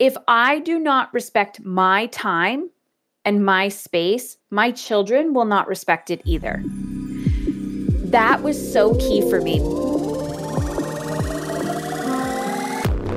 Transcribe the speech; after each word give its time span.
if 0.00 0.16
I 0.26 0.60
do 0.60 0.78
not 0.78 1.12
respect 1.12 1.62
my 1.62 2.06
time 2.06 2.70
and 3.26 3.44
my 3.44 3.68
space, 3.68 4.38
my 4.50 4.70
children 4.72 5.34
will 5.34 5.44
not 5.44 5.68
respect 5.68 6.10
it 6.10 6.22
either. 6.24 6.62
That 6.64 8.42
was 8.42 8.72
so 8.72 8.94
key 8.94 9.20
for 9.28 9.42
me. 9.42 9.60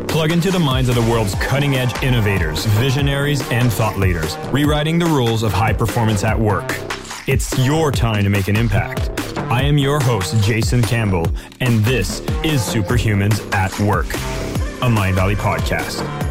Plug 0.10 0.32
into 0.32 0.52
the 0.52 0.60
minds 0.60 0.90
of 0.90 0.96
the 0.96 1.02
world's 1.10 1.34
cutting 1.36 1.76
edge 1.76 2.04
innovators, 2.04 2.66
visionaries, 2.66 3.50
and 3.50 3.72
thought 3.72 3.98
leaders, 3.98 4.38
rewriting 4.52 5.00
the 5.00 5.06
rules 5.06 5.42
of 5.42 5.54
high 5.54 5.74
performance 5.74 6.26
at 6.26 6.38
work. 6.38 6.78
It's 7.28 7.58
your 7.66 7.92
time 7.92 8.26
to 8.26 8.30
make 8.30 8.50
an 8.50 8.58
impact. 8.58 9.10
I 9.38 9.62
am 9.64 9.78
your 9.78 10.02
host, 10.02 10.36
Jason 10.44 10.84
Campbell, 10.84 11.28
and 11.62 11.84
this 11.86 12.20
is 12.44 12.62
Superhumans 12.62 13.52
at 13.56 13.78
Work, 13.80 14.08
a 14.08 14.90
Mindvalley 14.90 15.36
podcast. 15.36 16.23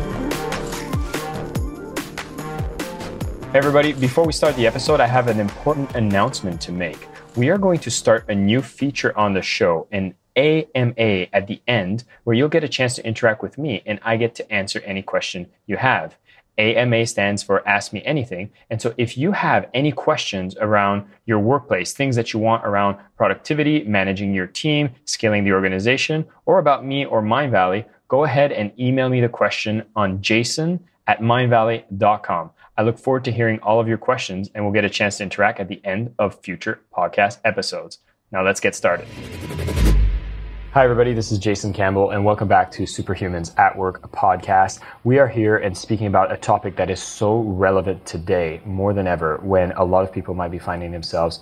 Everybody, 3.54 3.92
before 3.92 4.24
we 4.24 4.32
start 4.32 4.56
the 4.56 4.66
episode, 4.66 4.98
I 4.98 5.06
have 5.06 5.28
an 5.28 5.38
important 5.38 5.94
announcement 5.94 6.58
to 6.62 6.72
make. 6.72 7.06
We 7.36 7.50
are 7.50 7.58
going 7.58 7.80
to 7.80 7.90
start 7.90 8.24
a 8.30 8.34
new 8.34 8.62
feature 8.62 9.14
on 9.14 9.34
the 9.34 9.42
show, 9.42 9.86
an 9.92 10.14
AMA 10.36 11.26
at 11.34 11.46
the 11.48 11.60
end, 11.68 12.04
where 12.24 12.34
you'll 12.34 12.48
get 12.48 12.64
a 12.64 12.68
chance 12.68 12.94
to 12.94 13.06
interact 13.06 13.42
with 13.42 13.58
me 13.58 13.82
and 13.84 14.00
I 14.02 14.16
get 14.16 14.34
to 14.36 14.50
answer 14.50 14.80
any 14.86 15.02
question 15.02 15.48
you 15.66 15.76
have. 15.76 16.16
AMA 16.56 17.04
stands 17.04 17.42
for 17.42 17.66
Ask 17.68 17.92
Me 17.92 18.02
Anything. 18.06 18.50
And 18.70 18.80
so 18.80 18.94
if 18.96 19.18
you 19.18 19.32
have 19.32 19.68
any 19.74 19.92
questions 19.92 20.56
around 20.56 21.04
your 21.26 21.38
workplace, 21.38 21.92
things 21.92 22.16
that 22.16 22.32
you 22.32 22.40
want 22.40 22.64
around 22.64 22.96
productivity, 23.18 23.84
managing 23.84 24.32
your 24.32 24.46
team, 24.46 24.88
scaling 25.04 25.44
the 25.44 25.52
organization, 25.52 26.24
or 26.46 26.58
about 26.58 26.86
me 26.86 27.04
or 27.04 27.20
Mindvalley, 27.20 27.84
go 28.08 28.24
ahead 28.24 28.50
and 28.50 28.72
email 28.80 29.10
me 29.10 29.20
the 29.20 29.28
question 29.28 29.84
on 29.94 30.22
jason 30.22 30.82
at 31.06 31.20
mindvalley.com. 31.20 32.50
I 32.74 32.82
look 32.82 32.98
forward 32.98 33.24
to 33.24 33.32
hearing 33.32 33.58
all 33.60 33.80
of 33.80 33.86
your 33.86 33.98
questions 33.98 34.50
and 34.54 34.64
we'll 34.64 34.72
get 34.72 34.84
a 34.84 34.88
chance 34.88 35.18
to 35.18 35.24
interact 35.24 35.60
at 35.60 35.68
the 35.68 35.84
end 35.84 36.14
of 36.18 36.40
future 36.42 36.80
podcast 36.96 37.38
episodes. 37.44 37.98
Now 38.30 38.42
let's 38.42 38.60
get 38.60 38.74
started. 38.74 39.06
Hi, 40.72 40.82
everybody. 40.82 41.12
This 41.12 41.30
is 41.30 41.38
Jason 41.38 41.74
Campbell, 41.74 42.12
and 42.12 42.24
welcome 42.24 42.48
back 42.48 42.70
to 42.70 42.84
Superhumans 42.84 43.58
at 43.58 43.76
Work 43.76 44.10
podcast. 44.10 44.80
We 45.04 45.18
are 45.18 45.28
here 45.28 45.58
and 45.58 45.76
speaking 45.76 46.06
about 46.06 46.32
a 46.32 46.36
topic 46.38 46.76
that 46.76 46.88
is 46.88 47.02
so 47.02 47.40
relevant 47.40 48.06
today 48.06 48.62
more 48.64 48.94
than 48.94 49.06
ever 49.06 49.36
when 49.42 49.72
a 49.72 49.84
lot 49.84 50.02
of 50.02 50.10
people 50.10 50.32
might 50.32 50.50
be 50.50 50.58
finding 50.58 50.92
themselves 50.92 51.40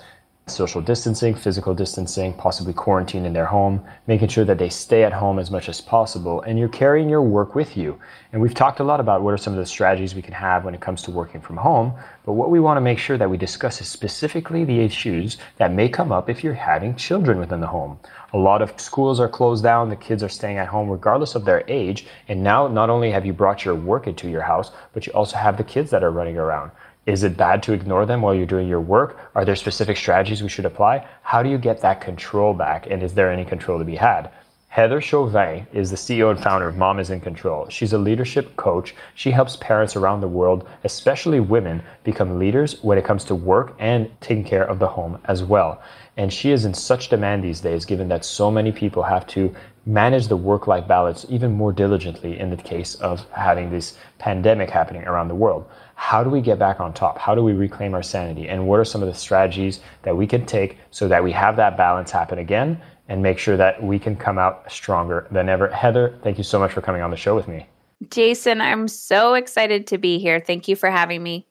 social 0.50 0.80
distancing, 0.80 1.34
physical 1.34 1.74
distancing, 1.74 2.34
possibly 2.34 2.72
quarantine 2.72 3.24
in 3.24 3.32
their 3.32 3.46
home, 3.46 3.84
making 4.06 4.28
sure 4.28 4.44
that 4.44 4.58
they 4.58 4.68
stay 4.68 5.04
at 5.04 5.12
home 5.12 5.38
as 5.38 5.50
much 5.50 5.68
as 5.68 5.80
possible, 5.80 6.42
and 6.42 6.58
you're 6.58 6.68
carrying 6.68 7.08
your 7.08 7.22
work 7.22 7.54
with 7.54 7.76
you. 7.76 7.98
And 8.32 8.42
we've 8.42 8.54
talked 8.54 8.80
a 8.80 8.84
lot 8.84 9.00
about 9.00 9.22
what 9.22 9.32
are 9.34 9.38
some 9.38 9.52
of 9.52 9.58
the 9.58 9.66
strategies 9.66 10.14
we 10.14 10.22
can 10.22 10.34
have 10.34 10.64
when 10.64 10.74
it 10.74 10.80
comes 10.80 11.02
to 11.02 11.10
working 11.10 11.40
from 11.40 11.56
home, 11.56 11.94
but 12.24 12.34
what 12.34 12.50
we 12.50 12.60
want 12.60 12.76
to 12.76 12.80
make 12.80 12.98
sure 12.98 13.18
that 13.18 13.30
we 13.30 13.36
discuss 13.36 13.80
is 13.80 13.88
specifically 13.88 14.64
the 14.64 14.80
issues 14.80 15.38
that 15.56 15.72
may 15.72 15.88
come 15.88 16.12
up 16.12 16.28
if 16.28 16.44
you're 16.44 16.54
having 16.54 16.94
children 16.94 17.38
within 17.38 17.60
the 17.60 17.66
home. 17.66 17.98
A 18.32 18.38
lot 18.38 18.62
of 18.62 18.80
schools 18.80 19.18
are 19.18 19.28
closed 19.28 19.64
down, 19.64 19.88
the 19.88 19.96
kids 19.96 20.22
are 20.22 20.28
staying 20.28 20.58
at 20.58 20.68
home 20.68 20.88
regardless 20.88 21.34
of 21.34 21.44
their 21.44 21.64
age, 21.66 22.06
and 22.28 22.42
now 22.42 22.68
not 22.68 22.90
only 22.90 23.10
have 23.10 23.26
you 23.26 23.32
brought 23.32 23.64
your 23.64 23.74
work 23.74 24.06
into 24.06 24.30
your 24.30 24.42
house, 24.42 24.70
but 24.92 25.06
you 25.06 25.12
also 25.12 25.36
have 25.36 25.56
the 25.56 25.64
kids 25.64 25.90
that 25.90 26.04
are 26.04 26.12
running 26.12 26.36
around. 26.36 26.70
Is 27.10 27.24
it 27.24 27.36
bad 27.36 27.60
to 27.64 27.72
ignore 27.72 28.06
them 28.06 28.22
while 28.22 28.36
you're 28.36 28.46
doing 28.46 28.68
your 28.68 28.80
work? 28.80 29.18
Are 29.34 29.44
there 29.44 29.56
specific 29.56 29.96
strategies 29.96 30.44
we 30.44 30.48
should 30.48 30.64
apply? 30.64 31.04
How 31.22 31.42
do 31.42 31.50
you 31.50 31.58
get 31.58 31.80
that 31.80 32.00
control 32.00 32.54
back? 32.54 32.86
And 32.88 33.02
is 33.02 33.14
there 33.14 33.32
any 33.32 33.44
control 33.44 33.80
to 33.80 33.84
be 33.84 33.96
had? 33.96 34.30
Heather 34.68 35.00
Chauvin 35.00 35.66
is 35.72 35.90
the 35.90 35.96
CEO 35.96 36.30
and 36.30 36.40
founder 36.40 36.68
of 36.68 36.76
Mom 36.76 37.00
is 37.00 37.10
in 37.10 37.20
Control. 37.20 37.68
She's 37.68 37.92
a 37.92 37.98
leadership 37.98 38.54
coach. 38.54 38.94
She 39.16 39.32
helps 39.32 39.56
parents 39.56 39.96
around 39.96 40.20
the 40.20 40.28
world, 40.28 40.68
especially 40.84 41.40
women, 41.40 41.82
become 42.04 42.38
leaders 42.38 42.80
when 42.84 42.96
it 42.96 43.04
comes 43.04 43.24
to 43.24 43.34
work 43.34 43.74
and 43.80 44.08
taking 44.20 44.44
care 44.44 44.62
of 44.70 44.78
the 44.78 44.86
home 44.86 45.18
as 45.24 45.42
well. 45.42 45.82
And 46.16 46.32
she 46.32 46.52
is 46.52 46.64
in 46.64 46.74
such 46.74 47.08
demand 47.08 47.42
these 47.42 47.60
days, 47.60 47.84
given 47.84 48.06
that 48.10 48.24
so 48.24 48.52
many 48.52 48.70
people 48.70 49.02
have 49.02 49.26
to 49.28 49.52
manage 49.84 50.28
the 50.28 50.36
work 50.36 50.68
life 50.68 50.86
balance 50.86 51.26
even 51.28 51.50
more 51.50 51.72
diligently 51.72 52.38
in 52.38 52.50
the 52.50 52.56
case 52.56 52.94
of 52.96 53.28
having 53.32 53.68
this 53.70 53.96
pandemic 54.18 54.70
happening 54.70 55.02
around 55.04 55.26
the 55.26 55.34
world 55.34 55.68
how 56.00 56.24
do 56.24 56.30
we 56.30 56.40
get 56.40 56.58
back 56.58 56.80
on 56.80 56.94
top? 56.94 57.18
How 57.18 57.34
do 57.34 57.42
we 57.44 57.52
reclaim 57.52 57.92
our 57.92 58.02
sanity? 58.02 58.48
And 58.48 58.66
what 58.66 58.80
are 58.80 58.86
some 58.86 59.02
of 59.02 59.06
the 59.06 59.14
strategies 59.14 59.80
that 60.02 60.16
we 60.16 60.26
can 60.26 60.46
take 60.46 60.78
so 60.90 61.06
that 61.06 61.22
we 61.22 61.30
have 61.30 61.56
that 61.56 61.76
balance 61.76 62.10
happen 62.10 62.38
again 62.38 62.80
and 63.08 63.22
make 63.22 63.38
sure 63.38 63.56
that 63.58 63.80
we 63.82 63.98
can 63.98 64.16
come 64.16 64.38
out 64.38 64.64
stronger 64.72 65.28
than 65.30 65.50
ever? 65.50 65.68
Heather, 65.68 66.18
thank 66.22 66.38
you 66.38 66.42
so 66.42 66.58
much 66.58 66.72
for 66.72 66.80
coming 66.80 67.02
on 67.02 67.10
the 67.10 67.18
show 67.18 67.36
with 67.36 67.46
me. 67.46 67.66
Jason, 68.08 68.62
I'm 68.62 68.88
so 68.88 69.34
excited 69.34 69.86
to 69.88 69.98
be 69.98 70.18
here. 70.18 70.40
Thank 70.40 70.68
you 70.68 70.74
for 70.74 70.90
having 70.90 71.22
me. 71.22 71.46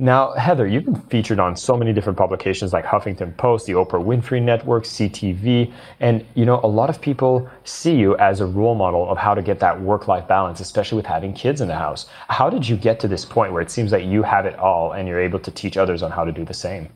Now, 0.00 0.30
Heather, 0.34 0.64
you've 0.68 0.84
been 0.84 1.00
featured 1.02 1.40
on 1.40 1.56
so 1.56 1.76
many 1.76 1.92
different 1.92 2.16
publications 2.16 2.72
like 2.72 2.84
Huffington 2.84 3.36
Post, 3.36 3.66
the 3.66 3.72
Oprah 3.72 4.04
Winfrey 4.04 4.40
Network, 4.40 4.84
CTV, 4.84 5.72
and 5.98 6.24
you 6.34 6.46
know, 6.46 6.60
a 6.62 6.68
lot 6.68 6.88
of 6.88 7.00
people 7.00 7.50
see 7.64 7.96
you 7.96 8.16
as 8.18 8.38
a 8.38 8.46
role 8.46 8.76
model 8.76 9.10
of 9.10 9.18
how 9.18 9.34
to 9.34 9.42
get 9.42 9.58
that 9.58 9.80
work-life 9.80 10.28
balance, 10.28 10.60
especially 10.60 10.94
with 10.94 11.06
having 11.06 11.32
kids 11.32 11.60
in 11.60 11.66
the 11.66 11.74
house. 11.74 12.06
How 12.28 12.48
did 12.48 12.68
you 12.68 12.76
get 12.76 13.00
to 13.00 13.08
this 13.08 13.24
point 13.24 13.52
where 13.52 13.60
it 13.60 13.72
seems 13.72 13.90
like 13.90 14.04
you 14.04 14.22
have 14.22 14.46
it 14.46 14.56
all 14.56 14.92
and 14.92 15.08
you're 15.08 15.20
able 15.20 15.40
to 15.40 15.50
teach 15.50 15.76
others 15.76 16.04
on 16.04 16.12
how 16.12 16.24
to 16.24 16.30
do 16.30 16.44
the 16.44 16.54
same? 16.54 16.88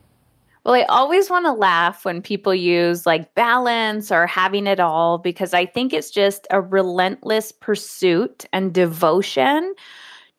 Well, 0.64 0.76
I 0.76 0.82
always 0.82 1.28
want 1.28 1.44
to 1.46 1.52
laugh 1.52 2.04
when 2.04 2.22
people 2.22 2.54
use 2.54 3.04
like 3.04 3.34
balance 3.34 4.12
or 4.12 4.28
having 4.28 4.68
it 4.68 4.78
all 4.78 5.18
because 5.18 5.52
I 5.54 5.66
think 5.66 5.92
it's 5.92 6.08
just 6.08 6.46
a 6.50 6.60
relentless 6.60 7.50
pursuit 7.50 8.44
and 8.52 8.72
devotion 8.72 9.74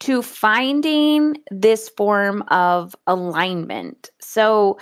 to 0.01 0.21
finding 0.21 1.37
this 1.51 1.89
form 1.89 2.43
of 2.49 2.95
alignment. 3.07 4.09
So, 4.19 4.77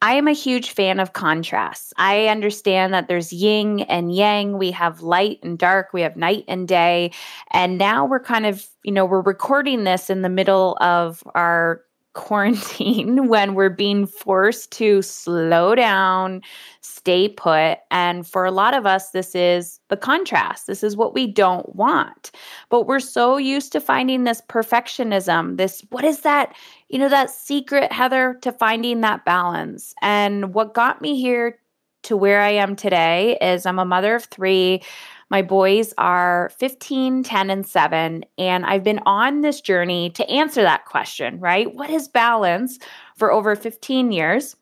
I 0.00 0.14
am 0.14 0.28
a 0.28 0.32
huge 0.32 0.70
fan 0.70 1.00
of 1.00 1.12
contrasts. 1.12 1.92
I 1.96 2.28
understand 2.28 2.94
that 2.94 3.08
there's 3.08 3.32
yin 3.32 3.80
and 3.80 4.14
yang. 4.14 4.56
We 4.56 4.70
have 4.70 5.02
light 5.02 5.40
and 5.42 5.58
dark. 5.58 5.88
We 5.92 6.02
have 6.02 6.16
night 6.16 6.44
and 6.46 6.68
day. 6.68 7.10
And 7.50 7.78
now 7.78 8.06
we're 8.06 8.22
kind 8.22 8.46
of, 8.46 8.64
you 8.84 8.92
know, 8.92 9.04
we're 9.04 9.22
recording 9.22 9.82
this 9.82 10.08
in 10.08 10.22
the 10.22 10.28
middle 10.28 10.78
of 10.80 11.24
our 11.34 11.82
quarantine 12.14 13.28
when 13.28 13.54
we're 13.54 13.70
being 13.70 14.06
forced 14.06 14.72
to 14.72 15.02
slow 15.02 15.74
down, 15.74 16.42
stay 16.80 17.28
put. 17.28 17.78
And 17.90 18.26
for 18.26 18.44
a 18.44 18.50
lot 18.50 18.74
of 18.74 18.86
us, 18.86 19.10
this 19.10 19.34
is 19.34 19.80
the 19.88 19.96
contrast. 19.96 20.66
This 20.66 20.82
is 20.82 20.96
what 20.96 21.14
we 21.14 21.26
don't 21.30 21.74
want. 21.74 22.30
But 22.70 22.86
we're 22.86 23.00
so 23.00 23.36
used 23.36 23.72
to 23.72 23.80
finding 23.80 24.24
this 24.24 24.42
perfectionism, 24.48 25.56
this, 25.56 25.84
what 25.90 26.04
is 26.04 26.20
that? 26.20 26.54
You 26.88 26.98
know, 26.98 27.08
that 27.08 27.30
secret, 27.30 27.92
Heather, 27.92 28.38
to 28.42 28.52
finding 28.52 29.00
that 29.02 29.24
balance. 29.24 29.94
And 30.02 30.54
what 30.54 30.74
got 30.74 31.00
me 31.00 31.20
here 31.20 31.58
to 32.04 32.16
where 32.16 32.40
I 32.40 32.50
am 32.50 32.76
today 32.76 33.36
is 33.40 33.66
I'm 33.66 33.78
a 33.78 33.84
mother 33.84 34.14
of 34.14 34.24
three. 34.24 34.82
My 35.30 35.42
boys 35.42 35.92
are 35.98 36.50
15, 36.58 37.22
10, 37.22 37.50
and 37.50 37.66
7. 37.66 38.24
And 38.38 38.66
I've 38.66 38.84
been 38.84 39.00
on 39.04 39.42
this 39.42 39.60
journey 39.60 40.10
to 40.10 40.28
answer 40.30 40.62
that 40.62 40.86
question, 40.86 41.38
right? 41.40 41.74
What 41.74 41.90
is 41.90 42.08
balance 42.08 42.78
for 43.16 43.30
over 43.30 43.54
15 43.54 44.12
years? 44.12 44.56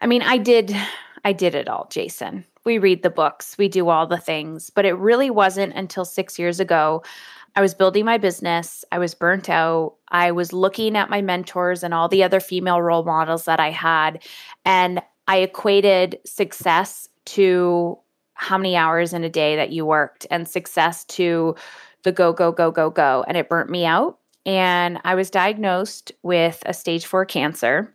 I 0.00 0.06
mean, 0.06 0.22
I 0.22 0.38
did 0.38 0.74
I 1.24 1.32
did 1.32 1.54
it 1.54 1.68
all, 1.68 1.88
Jason. 1.90 2.44
We 2.64 2.78
read 2.78 3.02
the 3.02 3.10
books, 3.10 3.58
we 3.58 3.68
do 3.68 3.88
all 3.88 4.06
the 4.06 4.16
things, 4.16 4.70
but 4.70 4.84
it 4.84 4.94
really 4.94 5.30
wasn't 5.30 5.74
until 5.74 6.04
6 6.04 6.38
years 6.38 6.60
ago 6.60 7.02
I 7.56 7.62
was 7.62 7.74
building 7.74 8.04
my 8.04 8.18
business. 8.18 8.84
I 8.92 8.98
was 8.98 9.14
burnt 9.14 9.48
out. 9.48 9.94
I 10.10 10.30
was 10.30 10.52
looking 10.52 10.94
at 10.94 11.08
my 11.08 11.22
mentors 11.22 11.82
and 11.82 11.94
all 11.94 12.06
the 12.06 12.22
other 12.22 12.38
female 12.38 12.82
role 12.82 13.02
models 13.02 13.46
that 13.46 13.58
I 13.58 13.70
had. 13.70 14.22
And 14.66 15.00
I 15.26 15.38
equated 15.38 16.18
success 16.26 17.08
to 17.24 17.98
how 18.36 18.58
many 18.58 18.76
hours 18.76 19.12
in 19.12 19.24
a 19.24 19.30
day 19.30 19.56
that 19.56 19.70
you 19.70 19.84
worked 19.84 20.26
and 20.30 20.46
success 20.46 21.04
to 21.06 21.56
the 22.02 22.12
go, 22.12 22.32
go, 22.32 22.52
go, 22.52 22.70
go, 22.70 22.90
go. 22.90 23.24
And 23.26 23.36
it 23.36 23.48
burnt 23.48 23.70
me 23.70 23.84
out. 23.84 24.18
And 24.44 25.00
I 25.04 25.14
was 25.16 25.30
diagnosed 25.30 26.12
with 26.22 26.62
a 26.66 26.74
stage 26.74 27.06
four 27.06 27.24
cancer. 27.24 27.92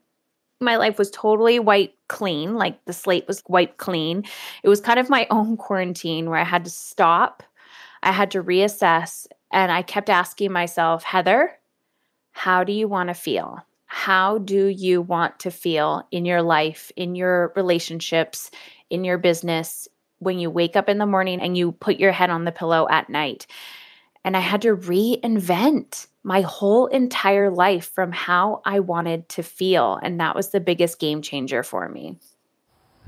My 0.59 0.75
life 0.75 0.97
was 0.97 1.11
totally 1.11 1.59
white 1.59 1.93
clean, 2.09 2.55
like 2.55 2.83
the 2.85 2.93
slate 2.93 3.27
was 3.27 3.41
white 3.47 3.77
clean. 3.77 4.23
It 4.63 4.67
was 4.67 4.81
kind 4.81 4.99
of 4.99 5.09
my 5.09 5.27
own 5.31 5.57
quarantine 5.57 6.29
where 6.29 6.39
I 6.39 6.43
had 6.43 6.65
to 6.65 6.71
stop, 6.71 7.43
I 8.03 8.11
had 8.11 8.31
to 8.31 8.43
reassess, 8.43 9.27
and 9.51 9.71
I 9.71 9.83
kept 9.83 10.09
asking 10.09 10.51
myself, 10.51 11.03
Heather, 11.03 11.51
how 12.31 12.63
do 12.63 12.73
you 12.73 12.87
want 12.87 13.09
to 13.09 13.13
feel? 13.13 13.59
How 13.85 14.39
do 14.39 14.67
you 14.67 15.01
want 15.01 15.39
to 15.41 15.51
feel 15.51 16.07
in 16.11 16.25
your 16.25 16.41
life, 16.41 16.91
in 16.95 17.13
your 17.13 17.53
relationships, 17.55 18.49
in 18.89 19.03
your 19.03 19.17
business, 19.17 19.87
when 20.21 20.39
you 20.39 20.49
wake 20.49 20.75
up 20.75 20.87
in 20.87 20.97
the 20.97 21.05
morning 21.05 21.41
and 21.41 21.57
you 21.57 21.71
put 21.73 21.99
your 21.99 22.11
head 22.11 22.29
on 22.29 22.45
the 22.45 22.51
pillow 22.51 22.87
at 22.89 23.09
night. 23.09 23.47
And 24.23 24.37
I 24.37 24.39
had 24.39 24.61
to 24.61 24.75
reinvent 24.75 26.07
my 26.23 26.41
whole 26.41 26.85
entire 26.87 27.49
life 27.49 27.89
from 27.89 28.11
how 28.11 28.61
I 28.65 28.79
wanted 28.79 29.27
to 29.29 29.43
feel. 29.43 29.99
And 30.03 30.19
that 30.19 30.35
was 30.35 30.49
the 30.49 30.59
biggest 30.59 30.99
game 30.99 31.21
changer 31.21 31.63
for 31.63 31.89
me. 31.89 32.17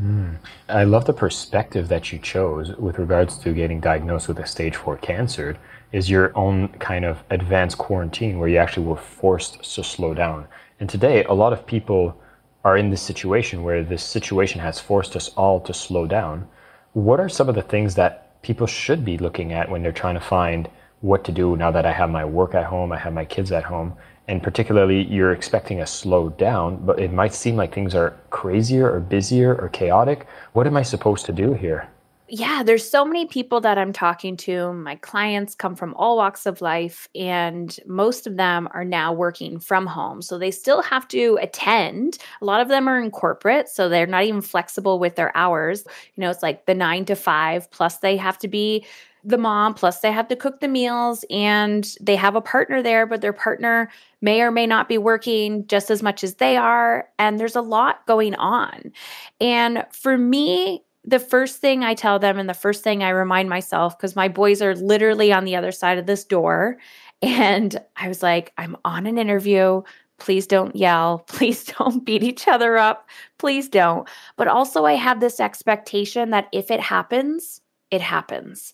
Mm. 0.01 0.37
I 0.69 0.85
love 0.85 1.05
the 1.05 1.13
perspective 1.13 1.87
that 1.89 2.11
you 2.11 2.17
chose 2.17 2.75
with 2.77 2.97
regards 2.97 3.37
to 3.39 3.53
getting 3.53 3.79
diagnosed 3.79 4.27
with 4.27 4.39
a 4.39 4.47
stage 4.47 4.75
four 4.75 4.97
cancer 4.97 5.55
is 5.91 6.09
your 6.09 6.35
own 6.35 6.69
kind 6.79 7.05
of 7.05 7.23
advanced 7.29 7.77
quarantine 7.77 8.39
where 8.39 8.49
you 8.49 8.57
actually 8.57 8.87
were 8.87 8.97
forced 8.97 9.63
to 9.75 9.83
slow 9.83 10.15
down. 10.15 10.47
And 10.79 10.89
today, 10.89 11.23
a 11.25 11.33
lot 11.33 11.53
of 11.53 11.65
people 11.67 12.19
are 12.63 12.77
in 12.77 12.89
this 12.89 13.01
situation 13.01 13.63
where 13.63 13.83
this 13.83 14.03
situation 14.03 14.59
has 14.61 14.79
forced 14.79 15.15
us 15.15 15.29
all 15.29 15.59
to 15.61 15.73
slow 15.73 16.07
down. 16.07 16.47
What 16.93 17.19
are 17.19 17.27
some 17.29 17.49
of 17.49 17.55
the 17.55 17.63
things 17.63 17.95
that 17.95 18.39
people 18.43 18.67
should 18.67 19.03
be 19.03 19.17
looking 19.17 19.51
at 19.51 19.67
when 19.67 19.81
they're 19.81 19.91
trying 19.91 20.13
to 20.13 20.21
find 20.21 20.69
what 21.01 21.23
to 21.23 21.31
do 21.31 21.55
now 21.57 21.71
that 21.71 21.87
I 21.87 21.91
have 21.91 22.11
my 22.11 22.23
work 22.23 22.53
at 22.53 22.65
home, 22.65 22.91
I 22.91 22.99
have 22.99 23.13
my 23.13 23.25
kids 23.25 23.51
at 23.51 23.63
home, 23.63 23.95
and 24.27 24.43
particularly 24.43 25.01
you're 25.05 25.31
expecting 25.31 25.81
a 25.81 25.87
slow 25.87 26.29
down, 26.29 26.85
but 26.85 26.99
it 26.99 27.11
might 27.11 27.33
seem 27.33 27.55
like 27.55 27.73
things 27.73 27.95
are 27.95 28.15
crazier 28.29 28.93
or 28.93 28.99
busier 28.99 29.55
or 29.55 29.69
chaotic. 29.69 30.27
What 30.53 30.67
am 30.67 30.77
I 30.77 30.83
supposed 30.83 31.25
to 31.25 31.31
do 31.31 31.53
here? 31.53 31.89
Yeah, 32.29 32.63
there's 32.63 32.89
so 32.89 33.03
many 33.03 33.25
people 33.25 33.59
that 33.61 33.77
I'm 33.77 33.91
talking 33.91 34.37
to. 34.37 34.71
My 34.73 34.95
clients 34.95 35.55
come 35.55 35.75
from 35.75 35.93
all 35.95 36.17
walks 36.17 36.45
of 36.45 36.61
life, 36.61 37.07
and 37.13 37.77
most 37.85 38.25
of 38.25 38.37
them 38.37 38.69
are 38.71 38.85
now 38.85 39.11
working 39.11 39.59
from 39.59 39.85
home. 39.85 40.21
So 40.21 40.37
they 40.37 40.51
still 40.51 40.81
have 40.81 41.07
to 41.09 41.37
attend. 41.41 42.17
A 42.41 42.45
lot 42.45 42.61
of 42.61 42.69
them 42.69 42.87
are 42.87 42.99
in 42.99 43.11
corporate, 43.11 43.67
so 43.67 43.89
they're 43.89 44.07
not 44.07 44.23
even 44.23 44.41
flexible 44.41 44.99
with 44.99 45.15
their 45.15 45.35
hours. 45.35 45.83
You 46.15 46.21
know, 46.21 46.29
it's 46.29 46.41
like 46.41 46.65
the 46.65 46.73
nine 46.73 47.05
to 47.05 47.15
five, 47.15 47.69
plus 47.71 47.97
they 47.97 48.15
have 48.17 48.37
to 48.39 48.47
be 48.47 48.85
the 49.25 49.37
mom, 49.37 49.73
plus 49.73 49.99
they 49.99 50.11
have 50.11 50.27
to 50.29 50.35
cook 50.35 50.59
the 50.59 50.67
meals, 50.67 51.25
and 51.29 51.95
they 52.01 52.15
have 52.15 52.35
a 52.35 52.41
partner 52.41 52.81
there, 52.81 53.05
but 53.05 53.21
their 53.21 53.33
partner 53.33 53.89
may 54.21 54.41
or 54.41 54.51
may 54.51 54.65
not 54.65 54.87
be 54.87 54.97
working 54.97 55.67
just 55.67 55.91
as 55.91 56.01
much 56.01 56.23
as 56.23 56.35
they 56.35 56.57
are. 56.57 57.07
And 57.19 57.39
there's 57.39 57.55
a 57.55 57.61
lot 57.61 58.05
going 58.07 58.35
on. 58.35 58.91
And 59.39 59.85
for 59.91 60.17
me, 60.17 60.83
the 61.05 61.19
first 61.19 61.57
thing 61.57 61.83
I 61.83 61.93
tell 61.93 62.19
them 62.19 62.39
and 62.39 62.47
the 62.47 62.53
first 62.53 62.83
thing 62.83 63.03
I 63.03 63.09
remind 63.09 63.49
myself, 63.49 63.97
because 63.97 64.15
my 64.15 64.27
boys 64.27 64.61
are 64.61 64.75
literally 64.75 65.33
on 65.33 65.43
the 65.43 65.55
other 65.55 65.71
side 65.71 65.97
of 65.97 66.05
this 66.05 66.23
door. 66.23 66.77
And 67.21 67.79
I 67.95 68.07
was 68.07 68.23
like, 68.23 68.53
I'm 68.57 68.77
on 68.85 69.05
an 69.05 69.17
interview. 69.17 69.81
Please 70.19 70.47
don't 70.47 70.75
yell. 70.75 71.19
Please 71.27 71.65
don't 71.65 72.05
beat 72.05 72.23
each 72.23 72.47
other 72.47 72.77
up. 72.77 73.09
Please 73.37 73.67
don't. 73.67 74.07
But 74.37 74.47
also, 74.47 74.85
I 74.85 74.93
have 74.93 75.19
this 75.19 75.39
expectation 75.39 76.29
that 76.29 76.47
if 76.51 76.71
it 76.71 76.79
happens, 76.79 77.61
it 77.91 78.01
happens. 78.01 78.73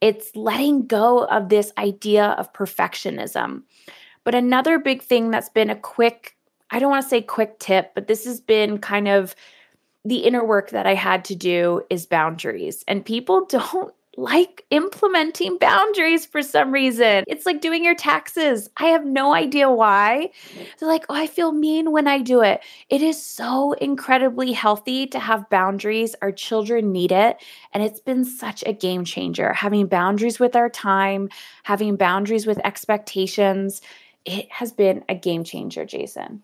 It's 0.00 0.34
letting 0.36 0.86
go 0.86 1.24
of 1.24 1.48
this 1.48 1.72
idea 1.78 2.26
of 2.38 2.52
perfectionism. 2.52 3.62
But 4.22 4.34
another 4.34 4.78
big 4.78 5.02
thing 5.02 5.30
that's 5.30 5.48
been 5.48 5.70
a 5.70 5.76
quick, 5.76 6.36
I 6.70 6.78
don't 6.78 6.90
want 6.90 7.04
to 7.04 7.08
say 7.08 7.20
quick 7.20 7.58
tip, 7.58 7.92
but 7.94 8.06
this 8.06 8.24
has 8.24 8.40
been 8.40 8.78
kind 8.78 9.08
of 9.08 9.34
the 10.04 10.18
inner 10.18 10.44
work 10.44 10.70
that 10.70 10.86
I 10.86 10.94
had 10.94 11.24
to 11.26 11.34
do 11.34 11.82
is 11.90 12.06
boundaries. 12.06 12.84
And 12.86 13.04
people 13.04 13.46
don't 13.48 13.94
like 14.16 14.64
implementing 14.70 15.58
boundaries 15.58 16.24
for 16.24 16.42
some 16.42 16.70
reason. 16.72 17.24
It's 17.26 17.46
like 17.46 17.60
doing 17.60 17.84
your 17.84 17.94
taxes. 17.94 18.70
I 18.76 18.86
have 18.86 19.04
no 19.04 19.34
idea 19.34 19.70
why. 19.70 20.30
They're 20.78 20.88
like, 20.88 21.04
oh, 21.08 21.14
I 21.14 21.26
feel 21.26 21.52
mean 21.52 21.90
when 21.90 22.06
I 22.06 22.20
do 22.20 22.40
it. 22.40 22.62
It 22.88 23.02
is 23.02 23.20
so 23.20 23.72
incredibly 23.72 24.52
healthy 24.52 25.06
to 25.08 25.18
have 25.18 25.50
boundaries. 25.50 26.14
Our 26.22 26.32
children 26.32 26.92
need 26.92 27.12
it. 27.12 27.38
And 27.72 27.82
it's 27.82 28.00
been 28.00 28.24
such 28.24 28.62
a 28.66 28.72
game 28.72 29.04
changer. 29.04 29.52
Having 29.52 29.88
boundaries 29.88 30.38
with 30.38 30.54
our 30.54 30.70
time, 30.70 31.28
having 31.64 31.96
boundaries 31.96 32.46
with 32.46 32.64
expectations, 32.64 33.80
it 34.24 34.50
has 34.50 34.72
been 34.72 35.04
a 35.08 35.14
game 35.14 35.44
changer, 35.44 35.84
Jason. 35.84 36.42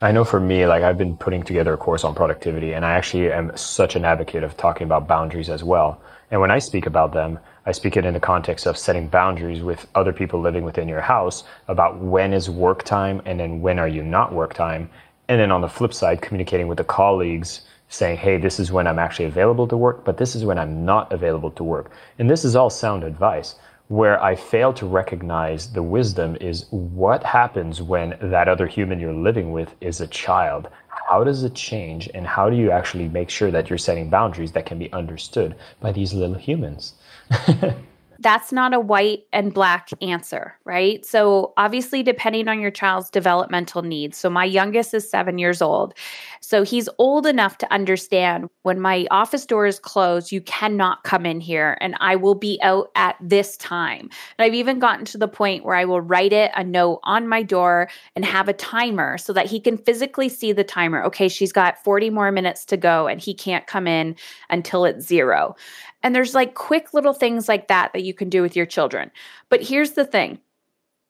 I 0.00 0.10
know 0.10 0.24
for 0.24 0.40
me, 0.40 0.66
like 0.66 0.82
I've 0.82 0.98
been 0.98 1.16
putting 1.16 1.44
together 1.44 1.72
a 1.72 1.76
course 1.76 2.02
on 2.02 2.16
productivity, 2.16 2.72
and 2.72 2.84
I 2.84 2.92
actually 2.94 3.30
am 3.30 3.56
such 3.56 3.94
an 3.94 4.04
advocate 4.04 4.42
of 4.42 4.56
talking 4.56 4.86
about 4.86 5.06
boundaries 5.06 5.48
as 5.48 5.62
well. 5.62 6.00
And 6.32 6.40
when 6.40 6.50
I 6.50 6.58
speak 6.58 6.86
about 6.86 7.12
them, 7.12 7.38
I 7.64 7.70
speak 7.70 7.96
it 7.96 8.04
in 8.04 8.12
the 8.12 8.20
context 8.20 8.66
of 8.66 8.76
setting 8.76 9.06
boundaries 9.06 9.62
with 9.62 9.86
other 9.94 10.12
people 10.12 10.40
living 10.40 10.64
within 10.64 10.88
your 10.88 11.00
house 11.00 11.44
about 11.68 12.00
when 12.00 12.32
is 12.32 12.50
work 12.50 12.82
time 12.82 13.22
and 13.24 13.38
then 13.38 13.60
when 13.60 13.78
are 13.78 13.88
you 13.88 14.02
not 14.02 14.32
work 14.32 14.52
time. 14.52 14.90
And 15.28 15.40
then 15.40 15.52
on 15.52 15.60
the 15.60 15.68
flip 15.68 15.94
side, 15.94 16.20
communicating 16.20 16.66
with 16.66 16.78
the 16.78 16.84
colleagues 16.84 17.60
saying, 17.88 18.18
hey, 18.18 18.36
this 18.36 18.58
is 18.58 18.72
when 18.72 18.88
I'm 18.88 18.98
actually 18.98 19.26
available 19.26 19.68
to 19.68 19.76
work, 19.76 20.04
but 20.04 20.16
this 20.16 20.34
is 20.34 20.44
when 20.44 20.58
I'm 20.58 20.84
not 20.84 21.12
available 21.12 21.52
to 21.52 21.62
work. 21.62 21.92
And 22.18 22.28
this 22.28 22.44
is 22.44 22.56
all 22.56 22.68
sound 22.68 23.04
advice 23.04 23.54
where 23.94 24.20
I 24.20 24.34
fail 24.34 24.72
to 24.72 24.86
recognize 24.86 25.72
the 25.72 25.82
wisdom 25.82 26.36
is 26.40 26.66
what 26.70 27.22
happens 27.22 27.80
when 27.80 28.18
that 28.20 28.48
other 28.48 28.66
human 28.66 28.98
you're 28.98 29.12
living 29.12 29.52
with 29.52 29.72
is 29.80 30.00
a 30.00 30.08
child. 30.08 30.68
How 30.88 31.22
does 31.22 31.44
it 31.44 31.54
change, 31.54 32.10
and 32.12 32.26
how 32.26 32.50
do 32.50 32.56
you 32.56 32.72
actually 32.72 33.08
make 33.08 33.30
sure 33.30 33.52
that 33.52 33.70
you're 33.70 33.78
setting 33.78 34.10
boundaries 34.10 34.50
that 34.52 34.66
can 34.66 34.80
be 34.80 34.92
understood 34.92 35.54
by 35.80 35.92
these 35.92 36.12
little 36.12 36.34
humans? 36.34 36.94
that's 38.20 38.52
not 38.52 38.74
a 38.74 38.80
white 38.80 39.24
and 39.32 39.52
black 39.52 39.90
answer, 40.00 40.54
right? 40.64 41.04
So, 41.04 41.52
obviously, 41.56 42.02
depending 42.02 42.48
on 42.48 42.60
your 42.60 42.70
child's 42.70 43.10
developmental 43.10 43.82
needs. 43.82 44.16
So, 44.16 44.30
my 44.30 44.44
youngest 44.44 44.94
is 44.94 45.08
seven 45.08 45.38
years 45.38 45.60
old. 45.60 45.94
So, 46.40 46.62
he's 46.62 46.88
old 46.98 47.26
enough 47.26 47.58
to 47.58 47.72
understand 47.72 48.48
when 48.62 48.80
my 48.80 49.06
office 49.10 49.46
door 49.46 49.66
is 49.66 49.78
closed, 49.78 50.32
you 50.32 50.40
cannot 50.40 51.04
come 51.04 51.26
in 51.26 51.40
here 51.40 51.76
and 51.80 51.96
I 52.00 52.16
will 52.16 52.34
be 52.34 52.58
out 52.62 52.90
at 52.94 53.16
this 53.20 53.56
time. 53.56 54.08
And 54.38 54.46
I've 54.46 54.54
even 54.54 54.78
gotten 54.78 55.04
to 55.06 55.18
the 55.18 55.28
point 55.28 55.64
where 55.64 55.76
I 55.76 55.84
will 55.84 56.00
write 56.00 56.32
it 56.32 56.50
a 56.54 56.64
note 56.64 57.00
on 57.04 57.28
my 57.28 57.42
door 57.42 57.88
and 58.16 58.24
have 58.24 58.48
a 58.48 58.52
timer 58.52 59.18
so 59.18 59.32
that 59.32 59.46
he 59.46 59.60
can 59.60 59.76
physically 59.76 60.28
see 60.28 60.52
the 60.52 60.64
timer. 60.64 61.02
Okay, 61.04 61.28
she's 61.28 61.52
got 61.52 61.82
40 61.82 62.10
more 62.10 62.32
minutes 62.32 62.64
to 62.66 62.76
go 62.76 63.06
and 63.06 63.20
he 63.20 63.34
can't 63.34 63.66
come 63.66 63.86
in 63.86 64.16
until 64.50 64.84
it's 64.84 65.06
zero. 65.06 65.56
And 66.04 66.14
there's 66.14 66.34
like 66.34 66.54
quick 66.54 66.92
little 66.92 67.14
things 67.14 67.48
like 67.48 67.68
that 67.68 67.92
that 67.94 68.02
you 68.04 68.14
can 68.14 68.28
do 68.28 68.42
with 68.42 68.54
your 68.56 68.66
children. 68.66 69.10
But 69.48 69.62
here's 69.62 69.92
the 69.92 70.04
thing 70.04 70.38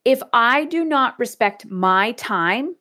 if 0.04 0.22
I 0.32 0.64
do 0.64 0.84
not 0.84 1.18
respect 1.18 1.66
my 1.66 2.12
time 2.12 2.76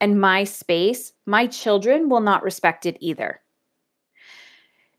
and 0.00 0.20
my 0.20 0.44
space, 0.44 1.12
my 1.24 1.46
children 1.46 2.08
will 2.08 2.20
not 2.20 2.42
respect 2.42 2.84
it 2.84 2.96
either. 3.00 3.40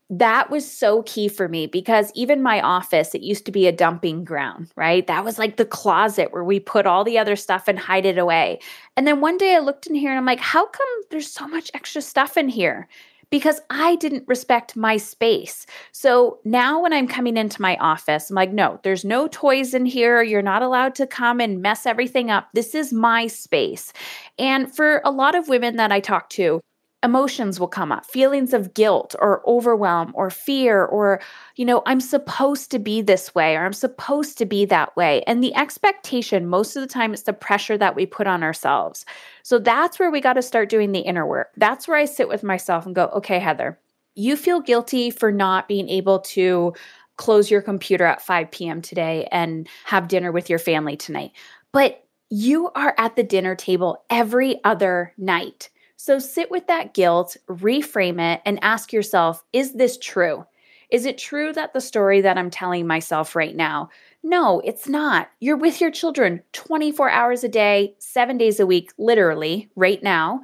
That 0.08 0.50
was 0.50 0.70
so 0.70 1.02
key 1.02 1.26
for 1.26 1.48
me 1.48 1.66
because 1.66 2.12
even 2.14 2.40
my 2.40 2.60
office, 2.60 3.12
it 3.12 3.22
used 3.22 3.44
to 3.46 3.52
be 3.52 3.66
a 3.66 3.72
dumping 3.72 4.24
ground, 4.24 4.70
right? 4.76 5.04
That 5.06 5.24
was 5.24 5.36
like 5.36 5.56
the 5.56 5.64
closet 5.64 6.32
where 6.32 6.44
we 6.44 6.60
put 6.60 6.86
all 6.86 7.02
the 7.02 7.18
other 7.18 7.34
stuff 7.34 7.66
and 7.66 7.76
hide 7.76 8.06
it 8.06 8.16
away. 8.16 8.60
And 8.96 9.04
then 9.06 9.20
one 9.20 9.36
day 9.36 9.56
I 9.56 9.58
looked 9.58 9.88
in 9.88 9.96
here 9.96 10.10
and 10.10 10.18
I'm 10.18 10.24
like, 10.24 10.38
how 10.38 10.66
come 10.66 10.86
there's 11.10 11.30
so 11.30 11.48
much 11.48 11.72
extra 11.74 12.00
stuff 12.00 12.36
in 12.36 12.48
here? 12.48 12.88
Because 13.30 13.60
I 13.70 13.96
didn't 13.96 14.24
respect 14.26 14.76
my 14.76 14.96
space. 14.96 15.66
So 15.92 16.38
now 16.44 16.80
when 16.82 16.92
I'm 16.92 17.08
coming 17.08 17.36
into 17.36 17.60
my 17.60 17.76
office, 17.76 18.30
I'm 18.30 18.36
like, 18.36 18.52
no, 18.52 18.80
there's 18.82 19.04
no 19.04 19.28
toys 19.28 19.74
in 19.74 19.86
here. 19.86 20.22
You're 20.22 20.42
not 20.42 20.62
allowed 20.62 20.94
to 20.96 21.06
come 21.06 21.40
and 21.40 21.60
mess 21.60 21.86
everything 21.86 22.30
up. 22.30 22.48
This 22.54 22.74
is 22.74 22.92
my 22.92 23.26
space. 23.26 23.92
And 24.38 24.74
for 24.74 25.00
a 25.04 25.10
lot 25.10 25.34
of 25.34 25.48
women 25.48 25.76
that 25.76 25.92
I 25.92 26.00
talk 26.00 26.28
to, 26.30 26.60
emotions 27.06 27.60
will 27.60 27.68
come 27.68 27.92
up 27.92 28.04
feelings 28.04 28.52
of 28.52 28.74
guilt 28.74 29.14
or 29.20 29.40
overwhelm 29.48 30.10
or 30.16 30.28
fear 30.28 30.84
or 30.84 31.20
you 31.54 31.64
know 31.64 31.80
i'm 31.86 32.00
supposed 32.00 32.68
to 32.68 32.80
be 32.80 33.00
this 33.00 33.32
way 33.32 33.54
or 33.54 33.64
i'm 33.64 33.72
supposed 33.72 34.36
to 34.36 34.44
be 34.44 34.64
that 34.64 34.94
way. 34.96 35.22
And 35.26 35.42
the 35.42 35.54
expectation 35.54 36.48
most 36.48 36.74
of 36.74 36.82
the 36.82 36.88
time 36.88 37.12
it's 37.12 37.22
the 37.22 37.32
pressure 37.32 37.78
that 37.78 37.94
we 37.94 38.06
put 38.06 38.26
on 38.26 38.42
ourselves. 38.42 39.06
So 39.44 39.60
that's 39.60 40.00
where 40.00 40.10
we 40.10 40.20
got 40.20 40.32
to 40.32 40.42
start 40.42 40.68
doing 40.68 40.90
the 40.90 41.00
inner 41.00 41.26
work. 41.26 41.52
That's 41.56 41.86
where 41.86 41.96
i 41.96 42.04
sit 42.04 42.28
with 42.28 42.42
myself 42.42 42.86
and 42.86 42.94
go 42.94 43.06
okay 43.14 43.38
heather 43.38 43.78
you 44.16 44.36
feel 44.36 44.60
guilty 44.60 45.10
for 45.10 45.30
not 45.30 45.68
being 45.68 45.88
able 45.88 46.20
to 46.20 46.72
close 47.16 47.50
your 47.50 47.62
computer 47.62 48.04
at 48.04 48.20
5 48.20 48.50
p.m 48.50 48.82
today 48.82 49.28
and 49.30 49.68
have 49.84 50.08
dinner 50.08 50.32
with 50.32 50.50
your 50.50 50.58
family 50.58 50.96
tonight 50.96 51.30
but 51.72 52.02
you 52.28 52.70
are 52.74 52.94
at 52.98 53.14
the 53.14 53.22
dinner 53.22 53.54
table 53.54 54.04
every 54.10 54.58
other 54.64 55.12
night 55.16 55.70
so 55.96 56.18
sit 56.18 56.50
with 56.50 56.66
that 56.66 56.94
guilt, 56.94 57.36
reframe 57.48 58.20
it, 58.20 58.42
and 58.44 58.58
ask 58.62 58.92
yourself 58.92 59.42
is 59.52 59.72
this 59.72 59.98
true? 59.98 60.44
Is 60.90 61.04
it 61.04 61.18
true 61.18 61.52
that 61.52 61.72
the 61.72 61.80
story 61.80 62.20
that 62.20 62.38
I'm 62.38 62.50
telling 62.50 62.86
myself 62.86 63.34
right 63.34 63.56
now? 63.56 63.88
No, 64.22 64.60
it's 64.60 64.88
not. 64.88 65.30
You're 65.40 65.56
with 65.56 65.80
your 65.80 65.90
children 65.90 66.42
24 66.52 67.10
hours 67.10 67.42
a 67.42 67.48
day, 67.48 67.96
seven 67.98 68.38
days 68.38 68.60
a 68.60 68.66
week, 68.66 68.92
literally, 68.98 69.68
right 69.74 70.02
now. 70.02 70.42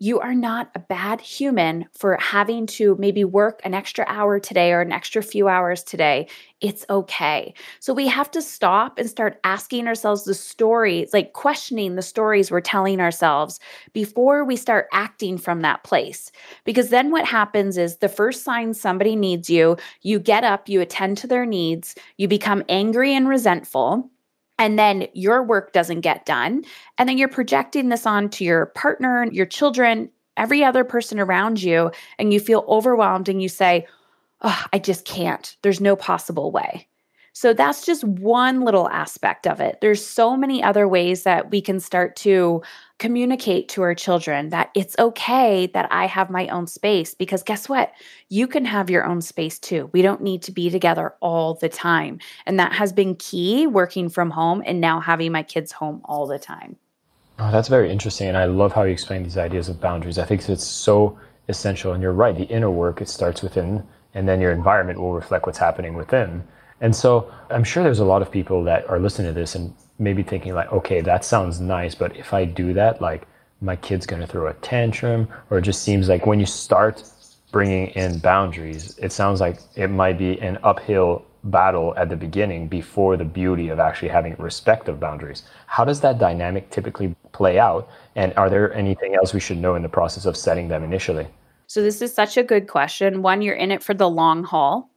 You 0.00 0.20
are 0.20 0.34
not 0.34 0.70
a 0.76 0.78
bad 0.78 1.20
human 1.20 1.86
for 1.92 2.16
having 2.20 2.66
to 2.66 2.94
maybe 3.00 3.24
work 3.24 3.60
an 3.64 3.74
extra 3.74 4.04
hour 4.06 4.38
today 4.38 4.72
or 4.72 4.80
an 4.80 4.92
extra 4.92 5.22
few 5.22 5.48
hours 5.48 5.82
today. 5.82 6.28
It's 6.60 6.86
okay. 6.88 7.52
So 7.80 7.92
we 7.92 8.06
have 8.06 8.30
to 8.30 8.40
stop 8.40 8.98
and 8.98 9.10
start 9.10 9.40
asking 9.42 9.88
ourselves 9.88 10.22
the 10.22 10.34
stories, 10.34 11.12
like 11.12 11.32
questioning 11.32 11.96
the 11.96 12.02
stories 12.02 12.48
we're 12.48 12.60
telling 12.60 13.00
ourselves 13.00 13.58
before 13.92 14.44
we 14.44 14.54
start 14.54 14.86
acting 14.92 15.36
from 15.36 15.62
that 15.62 15.82
place. 15.82 16.30
Because 16.64 16.90
then 16.90 17.10
what 17.10 17.24
happens 17.26 17.76
is 17.76 17.96
the 17.96 18.08
first 18.08 18.44
sign 18.44 18.74
somebody 18.74 19.16
needs 19.16 19.50
you, 19.50 19.76
you 20.02 20.20
get 20.20 20.44
up, 20.44 20.68
you 20.68 20.80
attend 20.80 21.18
to 21.18 21.26
their 21.26 21.44
needs, 21.44 21.96
you 22.18 22.28
become 22.28 22.62
angry 22.68 23.14
and 23.14 23.28
resentful 23.28 24.08
and 24.58 24.78
then 24.78 25.06
your 25.14 25.42
work 25.42 25.72
doesn't 25.72 26.00
get 26.00 26.26
done. 26.26 26.64
And 26.98 27.08
then 27.08 27.18
you're 27.18 27.28
projecting 27.28 27.88
this 27.88 28.06
on 28.06 28.28
to 28.30 28.44
your 28.44 28.66
partner, 28.66 29.26
your 29.30 29.46
children, 29.46 30.10
every 30.36 30.64
other 30.64 30.84
person 30.84 31.20
around 31.20 31.62
you, 31.62 31.90
and 32.18 32.32
you 32.32 32.40
feel 32.40 32.64
overwhelmed 32.68 33.28
and 33.28 33.40
you 33.40 33.48
say, 33.48 33.86
oh, 34.42 34.64
I 34.72 34.78
just 34.78 35.04
can't. 35.04 35.56
There's 35.62 35.80
no 35.80 35.96
possible 35.96 36.50
way. 36.50 36.87
So 37.40 37.54
that's 37.54 37.86
just 37.86 38.02
one 38.02 38.62
little 38.62 38.88
aspect 38.88 39.46
of 39.46 39.60
it. 39.60 39.78
There's 39.80 40.04
so 40.04 40.36
many 40.36 40.60
other 40.60 40.88
ways 40.88 41.22
that 41.22 41.52
we 41.52 41.60
can 41.60 41.78
start 41.78 42.16
to 42.16 42.64
communicate 42.98 43.68
to 43.68 43.82
our 43.82 43.94
children 43.94 44.48
that 44.48 44.70
it's 44.74 44.98
okay 44.98 45.68
that 45.68 45.86
I 45.92 46.06
have 46.06 46.30
my 46.30 46.48
own 46.48 46.66
space 46.66 47.14
because 47.14 47.44
guess 47.44 47.68
what? 47.68 47.92
You 48.28 48.48
can 48.48 48.64
have 48.64 48.90
your 48.90 49.06
own 49.06 49.20
space 49.20 49.56
too. 49.60 49.88
We 49.92 50.02
don't 50.02 50.20
need 50.20 50.42
to 50.42 50.50
be 50.50 50.68
together 50.68 51.14
all 51.20 51.54
the 51.54 51.68
time. 51.68 52.18
And 52.44 52.58
that 52.58 52.72
has 52.72 52.92
been 52.92 53.14
key 53.14 53.68
working 53.68 54.08
from 54.08 54.30
home 54.30 54.60
and 54.66 54.80
now 54.80 54.98
having 54.98 55.30
my 55.30 55.44
kids 55.44 55.70
home 55.70 56.00
all 56.06 56.26
the 56.26 56.40
time. 56.40 56.74
Oh, 57.38 57.52
that's 57.52 57.68
very 57.68 57.88
interesting. 57.88 58.26
And 58.26 58.36
I 58.36 58.46
love 58.46 58.72
how 58.72 58.82
you 58.82 58.90
explain 58.90 59.22
these 59.22 59.38
ideas 59.38 59.68
of 59.68 59.80
boundaries. 59.80 60.18
I 60.18 60.24
think 60.24 60.48
it's 60.48 60.64
so 60.64 61.16
essential. 61.46 61.92
And 61.92 62.02
you're 62.02 62.12
right, 62.12 62.36
the 62.36 62.46
inner 62.46 62.72
work, 62.72 63.00
it 63.00 63.08
starts 63.08 63.42
within, 63.42 63.86
and 64.12 64.28
then 64.28 64.40
your 64.40 64.50
environment 64.50 64.98
will 64.98 65.12
reflect 65.12 65.46
what's 65.46 65.58
happening 65.58 65.94
within. 65.94 66.42
And 66.80 66.94
so 66.94 67.32
I'm 67.50 67.64
sure 67.64 67.82
there's 67.82 67.98
a 67.98 68.04
lot 68.04 68.22
of 68.22 68.30
people 68.30 68.62
that 68.64 68.88
are 68.88 68.98
listening 68.98 69.32
to 69.34 69.38
this 69.38 69.54
and 69.54 69.74
maybe 69.98 70.22
thinking 70.22 70.54
like, 70.54 70.72
okay, 70.72 71.00
that 71.00 71.24
sounds 71.24 71.60
nice, 71.60 71.94
but 71.94 72.16
if 72.16 72.32
I 72.32 72.44
do 72.44 72.72
that, 72.74 73.00
like 73.00 73.26
my 73.60 73.76
kid's 73.76 74.06
going 74.06 74.20
to 74.20 74.26
throw 74.28 74.46
a 74.46 74.54
tantrum, 74.54 75.28
or 75.50 75.58
it 75.58 75.62
just 75.62 75.82
seems 75.82 76.08
like 76.08 76.26
when 76.26 76.38
you 76.38 76.46
start 76.46 77.02
bringing 77.50 77.88
in 77.88 78.18
boundaries, 78.20 78.96
it 78.98 79.10
sounds 79.10 79.40
like 79.40 79.58
it 79.74 79.88
might 79.88 80.18
be 80.18 80.40
an 80.40 80.58
uphill 80.62 81.24
battle 81.44 81.94
at 81.96 82.08
the 82.08 82.16
beginning 82.16 82.68
before 82.68 83.16
the 83.16 83.24
beauty 83.24 83.68
of 83.68 83.78
actually 83.78 84.08
having 84.08 84.36
respect 84.38 84.88
of 84.88 85.00
boundaries. 85.00 85.42
How 85.66 85.84
does 85.84 86.00
that 86.02 86.18
dynamic 86.18 86.70
typically 86.70 87.14
play 87.32 87.58
out? 87.58 87.88
And 88.16 88.32
are 88.34 88.50
there 88.50 88.72
anything 88.74 89.14
else 89.14 89.32
we 89.32 89.40
should 89.40 89.58
know 89.58 89.74
in 89.74 89.82
the 89.82 89.88
process 89.88 90.26
of 90.26 90.36
setting 90.36 90.68
them 90.68 90.84
initially? 90.84 91.26
So, 91.66 91.82
this 91.82 92.00
is 92.00 92.14
such 92.14 92.36
a 92.36 92.42
good 92.42 92.66
question. 92.66 93.22
One, 93.22 93.42
you're 93.42 93.54
in 93.54 93.70
it 93.70 93.82
for 93.82 93.94
the 93.94 94.08
long 94.08 94.42
haul 94.42 94.90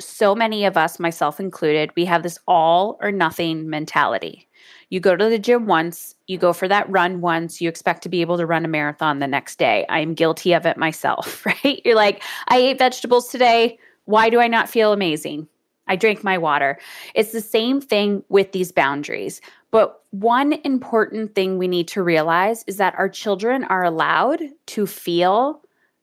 so 0.00 0.34
many 0.34 0.64
of 0.64 0.76
us, 0.76 0.98
myself 0.98 1.40
included, 1.40 1.90
we 1.96 2.04
have 2.04 2.22
this 2.22 2.38
all 2.46 2.98
or 3.00 3.10
nothing 3.10 3.68
mentality. 3.68 4.48
You 4.90 5.00
go 5.00 5.16
to 5.16 5.28
the 5.28 5.38
gym 5.38 5.66
once, 5.66 6.14
you 6.26 6.38
go 6.38 6.52
for 6.52 6.68
that 6.68 6.88
run 6.88 7.20
once, 7.20 7.60
you 7.60 7.68
expect 7.68 8.02
to 8.02 8.08
be 8.08 8.20
able 8.20 8.38
to 8.38 8.46
run 8.46 8.64
a 8.64 8.68
marathon 8.68 9.18
the 9.18 9.26
next 9.26 9.58
day. 9.58 9.84
I 9.88 10.00
am 10.00 10.14
guilty 10.14 10.52
of 10.52 10.66
it 10.66 10.76
myself, 10.76 11.44
right? 11.64 11.82
You're 11.84 11.94
like, 11.94 12.22
I 12.48 12.58
ate 12.58 12.78
vegetables 12.78 13.28
today. 13.28 13.78
Why 14.04 14.30
do 14.30 14.40
I 14.40 14.48
not 14.48 14.70
feel 14.70 14.92
amazing? 14.92 15.48
I 15.88 15.96
drank 15.96 16.22
my 16.22 16.38
water. 16.38 16.78
It's 17.14 17.32
the 17.32 17.40
same 17.40 17.80
thing 17.80 18.22
with 18.28 18.52
these 18.52 18.72
boundaries. 18.72 19.40
But 19.70 20.02
one 20.10 20.54
important 20.64 21.34
thing 21.34 21.58
we 21.58 21.68
need 21.68 21.88
to 21.88 22.02
realize 22.02 22.64
is 22.66 22.76
that 22.76 22.94
our 22.98 23.08
children 23.08 23.64
are 23.64 23.84
allowed 23.84 24.42
to 24.66 24.86
feel 24.86 25.62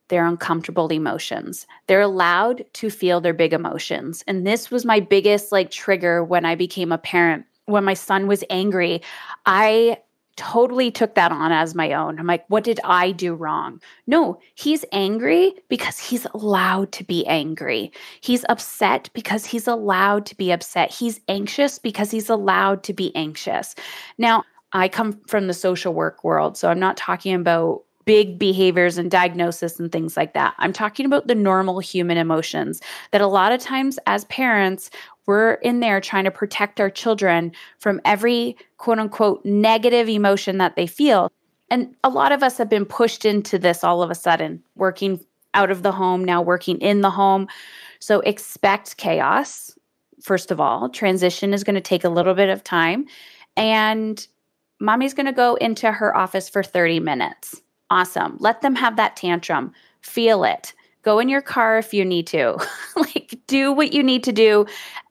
their 0.10 0.26
uncomfortable 0.26 0.92
emotions. 0.92 1.66
They're 1.88 2.02
allowed 2.02 2.66
to 2.74 2.90
feel 2.90 3.22
their 3.22 3.34
big 3.34 3.54
emotions. 3.54 4.24
And 4.28 4.46
this 4.46 4.70
was 4.70 4.86
my 4.86 5.00
biggest 5.00 5.52
like 5.52 5.72
trigger 5.72 6.24
when 6.24 6.46
I 6.46 6.56
became 6.56 6.92
a 6.92 6.98
parent. 6.98 7.46
When 7.66 7.84
my 7.84 7.96
son 7.96 8.28
was 8.28 8.44
angry, 8.50 9.02
I 9.46 9.98
totally 10.36 10.92
took 10.92 11.16
that 11.16 11.32
on 11.32 11.52
as 11.52 11.76
my 11.76 11.94
own. 11.94 12.20
I'm 12.20 12.28
like, 12.28 12.46
what 12.50 12.64
did 12.64 12.80
I 12.84 13.12
do 13.12 13.34
wrong? 13.34 13.82
No, 14.06 14.40
he's 14.56 14.84
angry 14.92 15.54
because 15.70 15.98
he's 15.98 16.28
allowed 16.34 16.92
to 16.94 17.04
be 17.04 17.26
angry. 17.26 17.92
He's 18.22 18.46
upset 18.50 19.10
because 19.14 19.46
he's 19.46 19.68
allowed 19.68 20.26
to 20.28 20.36
be 20.36 20.52
upset. 20.52 20.92
He's 20.92 21.22
anxious 21.28 21.80
because 21.80 22.12
he's 22.12 22.30
allowed 22.30 22.84
to 22.84 22.94
be 22.94 23.16
anxious. 23.16 23.76
Now, 24.18 24.44
I 24.74 24.90
come 24.90 25.20
from 25.28 25.48
the 25.48 25.54
social 25.54 25.94
work 25.94 26.24
world, 26.24 26.58
so 26.58 26.70
I'm 26.70 26.80
not 26.80 26.98
talking 26.98 27.34
about 27.34 27.84
big 28.06 28.38
behaviors 28.40 28.98
and 28.98 29.12
diagnosis 29.12 29.80
and 29.80 29.92
things 29.92 30.16
like 30.16 30.34
that. 30.34 30.54
I'm 30.60 30.74
talking 30.74 31.06
about 31.06 31.28
the 31.28 31.36
normal 31.36 31.80
human 31.80 32.18
emotions 32.18 32.82
that 33.12 33.22
a 33.22 33.28
lot 33.28 33.52
of 33.52 33.60
times 33.60 34.00
as 34.06 34.26
parents, 34.26 34.92
we're 35.26 35.54
in 35.56 35.80
there 35.80 36.00
trying 36.00 36.24
to 36.26 36.32
protect 36.32 36.80
our 36.80 36.90
children 36.90 37.52
from 37.80 38.00
every 38.06 38.56
quote 38.78 39.00
unquote 39.00 39.44
negative 39.44 40.08
emotion 40.08 40.60
that 40.60 40.76
they 40.76 40.88
feel. 40.88 41.32
And 41.70 41.96
a 42.04 42.10
lot 42.10 42.32
of 42.32 42.44
us 42.44 42.58
have 42.60 42.70
been 42.70 42.86
pushed 42.86 43.26
into 43.26 43.58
this 43.58 43.84
all 43.84 44.04
of 44.04 44.12
a 44.12 44.16
sudden, 44.16 44.64
working 44.76 45.20
out 45.56 45.72
of 45.72 45.82
the 45.82 45.92
home, 45.92 46.24
now 46.24 46.42
working 46.42 46.78
in 46.80 47.02
the 47.02 47.10
home. 47.10 47.48
So 48.00 48.20
expect 48.22 48.98
chaos. 48.98 49.78
First 50.22 50.52
of 50.52 50.60
all, 50.60 50.90
transition 50.90 51.54
is 51.54 51.64
going 51.64 51.76
to 51.76 51.82
take 51.82 52.04
a 52.04 52.10
little 52.10 52.36
bit 52.36 52.50
of 52.50 52.64
time. 52.64 53.08
And 53.58 54.26
mommy's 54.80 55.14
going 55.14 55.26
to 55.26 55.32
go 55.32 55.56
into 55.56 55.92
her 55.92 56.16
office 56.16 56.50
for 56.50 56.62
30 56.62 57.00
minutes 57.00 57.62
Awesome. 57.90 58.38
Let 58.40 58.62
them 58.62 58.76
have 58.76 58.96
that 58.98 59.16
tantrum. 59.16 59.74
Feel 60.02 60.44
it. 60.44 60.74
Go 61.04 61.20
in 61.20 61.30
your 61.30 61.42
car 61.42 61.78
if 61.78 61.94
you 61.94 62.04
need 62.04 62.26
to. 62.28 62.58
like, 62.96 63.38
do 63.48 63.72
what 63.72 63.94
you 63.94 64.02
need 64.02 64.24
to 64.24 64.32
do. 64.32 64.66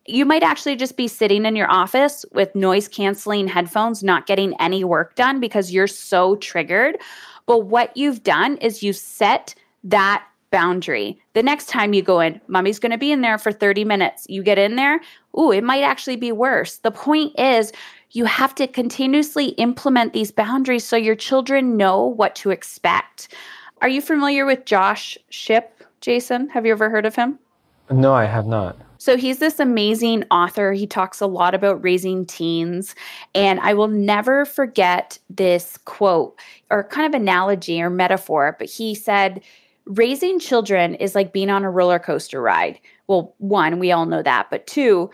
You 0.07 0.25
might 0.25 0.43
actually 0.43 0.77
just 0.77 0.97
be 0.97 1.09
sitting 1.09 1.47
in 1.47 1.57
your 1.57 1.71
office 1.71 2.25
with 2.33 2.55
noise 2.55 2.89
canceling 2.89 3.47
headphones, 3.47 4.03
not 4.03 4.27
getting 4.27 4.55
any 4.61 4.85
work 4.85 5.15
done 5.15 5.41
because 5.41 5.73
you're 5.73 5.87
so 5.87 6.37
triggered. 6.37 6.99
But 7.47 7.67
what 7.67 7.97
you've 7.97 8.23
done 8.23 8.57
is 8.59 8.83
you 8.83 8.93
set 8.93 9.55
that 9.85 10.27
boundary. 10.51 11.19
The 11.33 11.43
next 11.43 11.69
time 11.69 11.95
you 11.95 12.03
go 12.03 12.21
in, 12.21 12.41
mommy's 12.47 12.79
going 12.79 12.93
to 12.93 12.99
be 12.99 13.11
in 13.11 13.23
there 13.23 13.39
for 13.39 13.51
30 13.51 13.85
minutes. 13.85 14.27
You 14.29 14.43
get 14.43 14.59
in 14.59 14.77
there, 14.77 15.01
ooh, 15.39 15.51
it 15.51 15.65
might 15.65 15.83
actually 15.83 16.17
be 16.17 16.33
worse. 16.33 16.79
The 16.79 16.93
point 16.93 17.39
is, 17.39 17.73
you 18.15 18.25
have 18.25 18.55
to 18.55 18.67
continuously 18.67 19.49
implement 19.51 20.13
these 20.13 20.31
boundaries 20.31 20.85
so 20.85 20.97
your 20.97 21.17
children 21.17 21.77
know 21.77 22.05
what 22.05 22.35
to 22.37 22.51
expect. 22.51 23.35
Are 23.83 23.89
you 23.89 24.01
familiar 24.01 24.47
with 24.47 24.65
Josh 24.65 25.19
Shipp, 25.31 25.83
Jason? 26.01 26.49
Have 26.49 26.65
you 26.65 26.73
ever 26.73 26.89
heard 26.89 27.07
of 27.07 27.17
him? 27.17 27.39
No, 27.91 28.15
I 28.15 28.25
have 28.25 28.47
not. 28.47 28.79
So 28.99 29.17
he's 29.17 29.41
this 29.41 29.59
amazing 29.59 30.25
author. 30.31 30.73
He 30.73 30.87
talks 30.87 31.21
a 31.21 31.27
lot 31.27 31.55
about 31.55 31.83
raising 31.83 32.25
teens. 32.25 32.95
And 33.35 33.59
I 33.61 33.75
will 33.75 33.89
never 33.89 34.45
forget 34.45 35.19
this 35.29 35.77
quote 35.85 36.39
or 36.71 36.85
kind 36.85 37.13
of 37.13 37.21
analogy 37.21 37.83
or 37.83 37.91
metaphor. 37.91 38.57
But 38.59 38.71
he 38.71 38.95
said, 38.95 39.43
Raising 39.87 40.39
children 40.39 40.95
is 40.95 41.15
like 41.15 41.35
being 41.35 41.51
on 41.51 41.63
a 41.63 41.71
roller 41.71 41.99
coaster 41.99 42.41
ride. 42.41 42.81
Well, 43.07 43.35
one, 43.37 43.79
we 43.79 43.93
all 43.93 44.07
know 44.07 44.23
that. 44.23 44.49
But 44.49 44.67
two, 44.67 45.11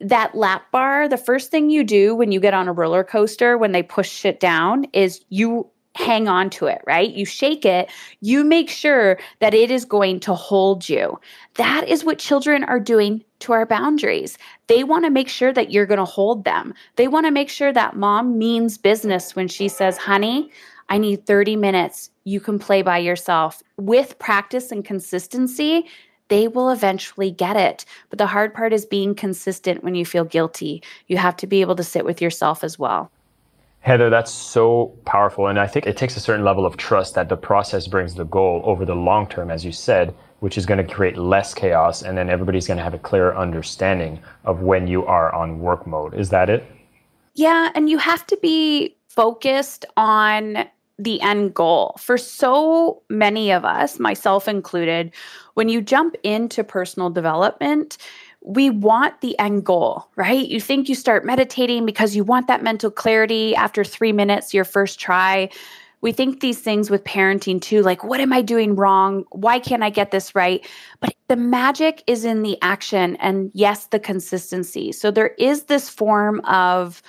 that 0.00 0.34
lap 0.34 0.70
bar, 0.70 1.08
the 1.08 1.16
first 1.16 1.50
thing 1.50 1.70
you 1.70 1.84
do 1.84 2.14
when 2.14 2.32
you 2.32 2.40
get 2.40 2.54
on 2.54 2.68
a 2.68 2.72
roller 2.72 3.04
coaster, 3.04 3.56
when 3.56 3.72
they 3.72 3.82
push 3.82 4.24
it 4.24 4.40
down, 4.40 4.84
is 4.92 5.20
you 5.30 5.68
hang 5.96 6.28
on 6.28 6.50
to 6.50 6.66
it, 6.66 6.82
right? 6.86 7.12
You 7.12 7.24
shake 7.24 7.64
it, 7.64 7.90
you 8.20 8.44
make 8.44 8.68
sure 8.68 9.18
that 9.40 9.54
it 9.54 9.70
is 9.70 9.84
going 9.86 10.20
to 10.20 10.34
hold 10.34 10.88
you. 10.88 11.18
That 11.54 11.88
is 11.88 12.04
what 12.04 12.18
children 12.18 12.64
are 12.64 12.78
doing 12.78 13.24
to 13.40 13.52
our 13.52 13.64
boundaries. 13.64 14.36
They 14.66 14.84
want 14.84 15.06
to 15.06 15.10
make 15.10 15.28
sure 15.28 15.52
that 15.52 15.70
you're 15.70 15.86
going 15.86 15.98
to 15.98 16.04
hold 16.04 16.44
them. 16.44 16.74
They 16.96 17.08
want 17.08 17.24
to 17.26 17.32
make 17.32 17.48
sure 17.48 17.72
that 17.72 17.96
mom 17.96 18.38
means 18.38 18.76
business 18.76 19.34
when 19.34 19.48
she 19.48 19.68
says, 19.68 19.96
honey, 19.96 20.50
I 20.88 20.98
need 20.98 21.26
30 21.26 21.56
minutes. 21.56 22.10
You 22.24 22.40
can 22.40 22.58
play 22.58 22.82
by 22.82 22.98
yourself. 22.98 23.62
With 23.76 24.18
practice 24.18 24.70
and 24.70 24.84
consistency, 24.84 25.86
they 26.28 26.48
will 26.48 26.70
eventually 26.70 27.30
get 27.30 27.56
it. 27.56 27.84
But 28.10 28.18
the 28.18 28.26
hard 28.26 28.54
part 28.54 28.72
is 28.72 28.84
being 28.84 29.14
consistent 29.14 29.84
when 29.84 29.94
you 29.94 30.04
feel 30.04 30.24
guilty. 30.24 30.82
You 31.06 31.16
have 31.18 31.36
to 31.38 31.46
be 31.46 31.60
able 31.60 31.76
to 31.76 31.84
sit 31.84 32.04
with 32.04 32.20
yourself 32.20 32.64
as 32.64 32.78
well. 32.78 33.10
Heather, 33.80 34.10
that's 34.10 34.32
so 34.32 34.92
powerful. 35.04 35.46
And 35.46 35.60
I 35.60 35.68
think 35.68 35.86
it 35.86 35.96
takes 35.96 36.16
a 36.16 36.20
certain 36.20 36.44
level 36.44 36.66
of 36.66 36.76
trust 36.76 37.14
that 37.14 37.28
the 37.28 37.36
process 37.36 37.86
brings 37.86 38.16
the 38.16 38.24
goal 38.24 38.62
over 38.64 38.84
the 38.84 38.96
long 38.96 39.28
term, 39.28 39.48
as 39.48 39.64
you 39.64 39.70
said, 39.70 40.12
which 40.40 40.58
is 40.58 40.66
going 40.66 40.84
to 40.84 40.94
create 40.94 41.16
less 41.16 41.54
chaos. 41.54 42.02
And 42.02 42.18
then 42.18 42.28
everybody's 42.28 42.66
going 42.66 42.78
to 42.78 42.82
have 42.82 42.94
a 42.94 42.98
clearer 42.98 43.36
understanding 43.36 44.18
of 44.44 44.62
when 44.62 44.88
you 44.88 45.06
are 45.06 45.32
on 45.32 45.60
work 45.60 45.86
mode. 45.86 46.14
Is 46.14 46.30
that 46.30 46.50
it? 46.50 46.64
Yeah. 47.34 47.70
And 47.76 47.88
you 47.88 47.98
have 47.98 48.26
to 48.26 48.36
be 48.42 48.96
focused 49.08 49.84
on 49.96 50.66
the 50.98 51.20
end 51.20 51.54
goal. 51.54 51.94
For 51.98 52.16
so 52.16 53.02
many 53.10 53.50
of 53.50 53.64
us, 53.64 53.98
myself 53.98 54.48
included, 54.48 55.12
when 55.54 55.68
you 55.68 55.82
jump 55.82 56.16
into 56.22 56.64
personal 56.64 57.10
development, 57.10 57.98
we 58.40 58.70
want 58.70 59.20
the 59.20 59.38
end 59.38 59.66
goal, 59.66 60.08
right? 60.16 60.46
You 60.46 60.60
think 60.60 60.88
you 60.88 60.94
start 60.94 61.26
meditating 61.26 61.84
because 61.84 62.14
you 62.14 62.24
want 62.24 62.46
that 62.46 62.62
mental 62.62 62.90
clarity 62.90 63.54
after 63.56 63.84
three 63.84 64.12
minutes, 64.12 64.54
your 64.54 64.64
first 64.64 65.00
try. 65.00 65.50
We 66.00 66.12
think 66.12 66.40
these 66.40 66.60
things 66.60 66.88
with 66.88 67.02
parenting 67.04 67.60
too, 67.60 67.82
like, 67.82 68.04
what 68.04 68.20
am 68.20 68.32
I 68.32 68.42
doing 68.42 68.76
wrong? 68.76 69.24
Why 69.32 69.58
can't 69.58 69.82
I 69.82 69.90
get 69.90 70.12
this 70.12 70.34
right? 70.34 70.64
But 71.00 71.14
the 71.28 71.36
magic 71.36 72.04
is 72.06 72.24
in 72.24 72.42
the 72.42 72.56
action 72.62 73.16
and, 73.16 73.50
yes, 73.52 73.86
the 73.86 73.98
consistency. 73.98 74.92
So 74.92 75.10
there 75.10 75.34
is 75.38 75.64
this 75.64 75.88
form 75.88 76.40
of, 76.42 77.02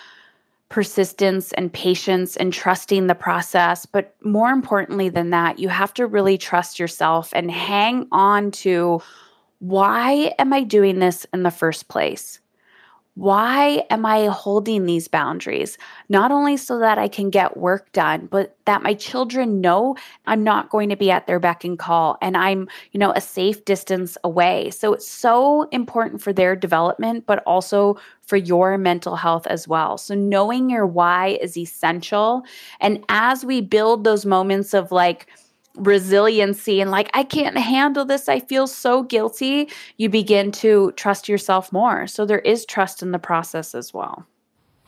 persistence 0.70 1.54
and 1.54 1.72
patience 1.72 2.36
and 2.36 2.52
trusting 2.52 3.08
the 3.08 3.16
process. 3.16 3.86
But 3.86 4.16
more 4.22 4.50
importantly 4.50 5.10
than 5.10 5.30
that, 5.30 5.60
you 5.60 5.70
have 5.70 5.94
to 5.96 6.06
really 6.06 6.38
trust 6.38 6.80
yourself 6.80 7.32
and 7.34 7.50
hang 7.50 8.08
on 8.12 8.52
to 8.52 9.02
why 9.60 10.34
am 10.38 10.54
I 10.54 10.64
doing 10.64 11.00
this 11.00 11.26
in 11.34 11.44
the 11.44 11.52
first 11.52 11.88
place? 11.88 12.40
Why 13.18 13.84
am 13.90 14.06
I 14.06 14.28
holding 14.28 14.86
these 14.86 15.08
boundaries? 15.08 15.80
Not 16.08 16.32
only 16.32 16.56
so 16.56 16.78
that 16.78 17.00
I 17.00 17.08
can 17.08 17.32
get 17.32 17.58
work 17.58 17.92
done, 17.92 18.28
but 18.28 18.56
that 18.66 18.84
my 18.84 18.94
children 18.94 19.60
know 19.60 19.96
I'm 20.28 20.44
not 20.44 20.70
going 20.70 20.90
to 20.90 20.96
be 20.96 21.10
at 21.10 21.26
their 21.26 21.40
beck 21.40 21.64
and 21.64 21.80
call 21.80 22.20
and 22.22 22.38
I'm, 22.38 22.70
you 22.92 23.00
know, 23.00 23.12
a 23.14 23.22
safe 23.22 23.66
distance 23.66 24.20
away. 24.24 24.70
So 24.70 24.94
it's 24.94 25.08
so 25.08 25.64
important 25.72 26.22
for 26.22 26.32
their 26.32 26.56
development, 26.56 27.26
but 27.26 27.42
also 27.48 27.98
for 28.22 28.38
your 28.38 28.78
mental 28.78 29.16
health 29.16 29.48
as 29.48 29.68
well. 29.68 29.98
So 29.98 30.14
knowing 30.14 30.70
your 30.70 30.86
why 30.86 31.40
is 31.42 31.58
essential. 31.58 32.44
And 32.82 33.04
as 33.10 33.44
we 33.44 33.62
build 33.62 34.04
those 34.04 34.28
moments 34.28 34.76
of 34.76 34.92
like, 34.92 35.26
resiliency 35.78 36.82
and 36.82 36.92
like, 36.92 37.10
I 37.14 37.24
can't 37.24 37.58
handle 37.58 38.06
this. 38.06 38.28
I 38.28 38.40
feel 38.40 38.68
so 38.68 39.04
guilty. 39.04 39.70
You 39.98 40.10
begin 40.10 40.52
to 40.54 40.92
trust 40.94 41.30
yourself 41.30 41.72
more. 41.72 42.08
So 42.08 42.26
there 42.26 42.40
is 42.40 42.66
trust 42.66 43.02
in 43.02 43.12
the 43.12 43.20
process 43.20 43.74
as 43.74 43.94
well. 43.94 44.26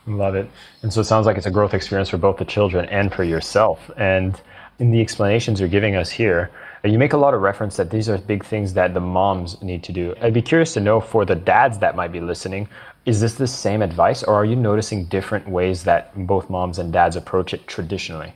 Love 0.08 0.36
it. 0.36 0.50
And 0.82 0.92
so 0.92 1.02
it 1.02 1.06
sounds 1.06 1.26
like 1.26 1.38
it's 1.38 1.46
a 1.46 1.52
growth 1.52 1.74
experience 1.74 2.10
for 2.10 2.18
both 2.18 2.38
the 2.38 2.46
children 2.46 2.86
and 2.86 3.14
for 3.14 3.24
yourself. 3.24 3.92
And 3.98 4.40
in 4.80 4.92
the 4.92 5.02
explanations 5.02 5.60
you're 5.60 5.70
giving 5.70 5.96
us 5.96 6.10
here, 6.10 6.50
uh, 6.84 6.88
you 6.88 6.98
make 6.98 7.14
a 7.14 7.18
lot 7.18 7.34
of 7.34 7.42
reference 7.42 7.76
that 7.78 7.92
these 7.92 8.10
are 8.10 8.18
big 8.18 8.44
things 8.44 8.74
that 8.74 8.94
the 8.94 9.00
moms 9.00 9.62
need 9.62 9.84
to 9.84 9.92
do. 9.92 10.16
I'd 10.22 10.34
be 10.34 10.42
curious 10.42 10.74
to 10.74 10.80
know 10.80 11.00
for 11.00 11.26
the 11.26 11.36
dads 11.36 11.78
that 11.80 11.96
might 11.96 12.12
be 12.12 12.22
listening, 12.22 12.68
is 13.06 13.20
this 13.20 13.36
the 13.36 13.48
same 13.48 13.82
advice 13.82 14.24
or 14.24 14.36
are 14.36 14.46
you 14.46 14.56
noticing 14.56 15.06
different 15.06 15.48
ways 15.48 15.84
that 15.84 16.16
both 16.26 16.50
moms 16.50 16.80
and 16.80 16.92
dads 16.92 17.16
approach 17.16 17.54
it 17.54 17.68
traditionally? 17.68 18.34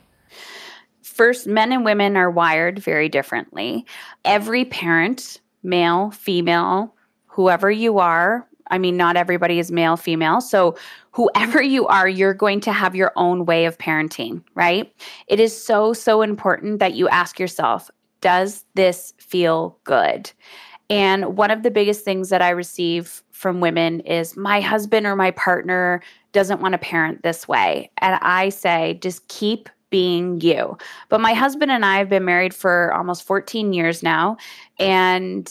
First, 1.14 1.46
men 1.46 1.72
and 1.72 1.84
women 1.84 2.16
are 2.16 2.30
wired 2.30 2.78
very 2.78 3.08
differently. 3.08 3.86
Every 4.24 4.64
parent, 4.64 5.40
male, 5.62 6.10
female, 6.10 6.94
whoever 7.26 7.70
you 7.70 7.98
are, 7.98 8.46
I 8.70 8.78
mean, 8.78 8.96
not 8.96 9.16
everybody 9.16 9.58
is 9.58 9.70
male, 9.70 9.96
female. 9.96 10.40
So, 10.40 10.76
whoever 11.12 11.62
you 11.62 11.86
are, 11.86 12.08
you're 12.08 12.34
going 12.34 12.60
to 12.60 12.72
have 12.72 12.96
your 12.96 13.12
own 13.16 13.44
way 13.44 13.66
of 13.66 13.78
parenting, 13.78 14.42
right? 14.54 14.92
It 15.28 15.38
is 15.38 15.56
so, 15.56 15.92
so 15.92 16.22
important 16.22 16.80
that 16.80 16.94
you 16.94 17.08
ask 17.08 17.38
yourself, 17.38 17.90
does 18.20 18.64
this 18.74 19.12
feel 19.18 19.78
good? 19.84 20.32
And 20.90 21.36
one 21.36 21.50
of 21.50 21.62
the 21.62 21.70
biggest 21.70 22.04
things 22.04 22.30
that 22.30 22.42
I 22.42 22.50
receive 22.50 23.22
from 23.30 23.60
women 23.60 24.00
is 24.00 24.36
my 24.36 24.60
husband 24.60 25.06
or 25.06 25.16
my 25.16 25.30
partner 25.32 26.02
doesn't 26.32 26.60
want 26.60 26.72
to 26.72 26.78
parent 26.78 27.22
this 27.22 27.46
way. 27.46 27.90
And 27.98 28.18
I 28.22 28.48
say, 28.48 28.98
just 29.02 29.26
keep 29.28 29.68
being 29.94 30.40
you. 30.40 30.76
But 31.08 31.20
my 31.20 31.34
husband 31.34 31.70
and 31.70 31.84
I 31.84 31.98
have 31.98 32.08
been 32.08 32.24
married 32.24 32.52
for 32.52 32.92
almost 32.92 33.22
14 33.22 33.72
years 33.72 34.02
now. 34.02 34.36
And 34.80 35.48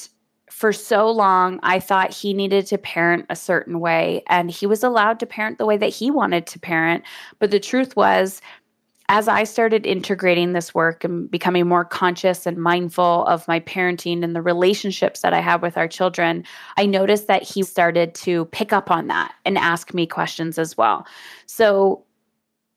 for 0.52 0.74
so 0.74 1.10
long, 1.10 1.62
I 1.64 1.80
thought 1.80 2.14
he 2.14 2.34
needed 2.34 2.66
to 2.66 2.78
parent 2.78 3.26
a 3.30 3.38
certain 3.38 3.80
way, 3.80 4.22
and 4.28 4.52
he 4.52 4.68
was 4.68 4.84
allowed 4.84 5.22
to 5.22 5.26
parent 5.26 5.60
the 5.60 5.66
way 5.66 5.78
that 5.78 5.94
he 5.94 6.12
wanted 6.12 6.46
to 6.48 6.60
parent. 6.60 7.06
But 7.40 7.52
the 7.52 7.60
truth 7.60 7.96
was, 7.96 8.42
as 9.08 9.30
I 9.30 9.46
started 9.46 9.86
integrating 9.86 10.52
this 10.52 10.76
work 10.76 11.06
and 11.06 11.32
becoming 11.32 11.66
more 11.66 11.86
conscious 11.86 12.46
and 12.46 12.58
mindful 12.58 13.26
of 13.26 13.48
my 13.48 13.62
parenting 13.62 14.26
and 14.26 14.36
the 14.36 14.42
relationships 14.42 15.22
that 15.22 15.34
I 15.34 15.40
have 15.40 15.62
with 15.62 15.78
our 15.78 15.88
children, 15.88 16.44
I 16.76 16.86
noticed 16.86 17.28
that 17.28 17.44
he 17.44 17.64
started 17.64 18.14
to 18.16 18.44
pick 18.48 18.74
up 18.74 18.92
on 18.92 19.08
that 19.08 19.34
and 19.46 19.58
ask 19.58 19.94
me 19.94 20.06
questions 20.06 20.60
as 20.60 20.76
well. 20.76 21.08
So 21.46 22.04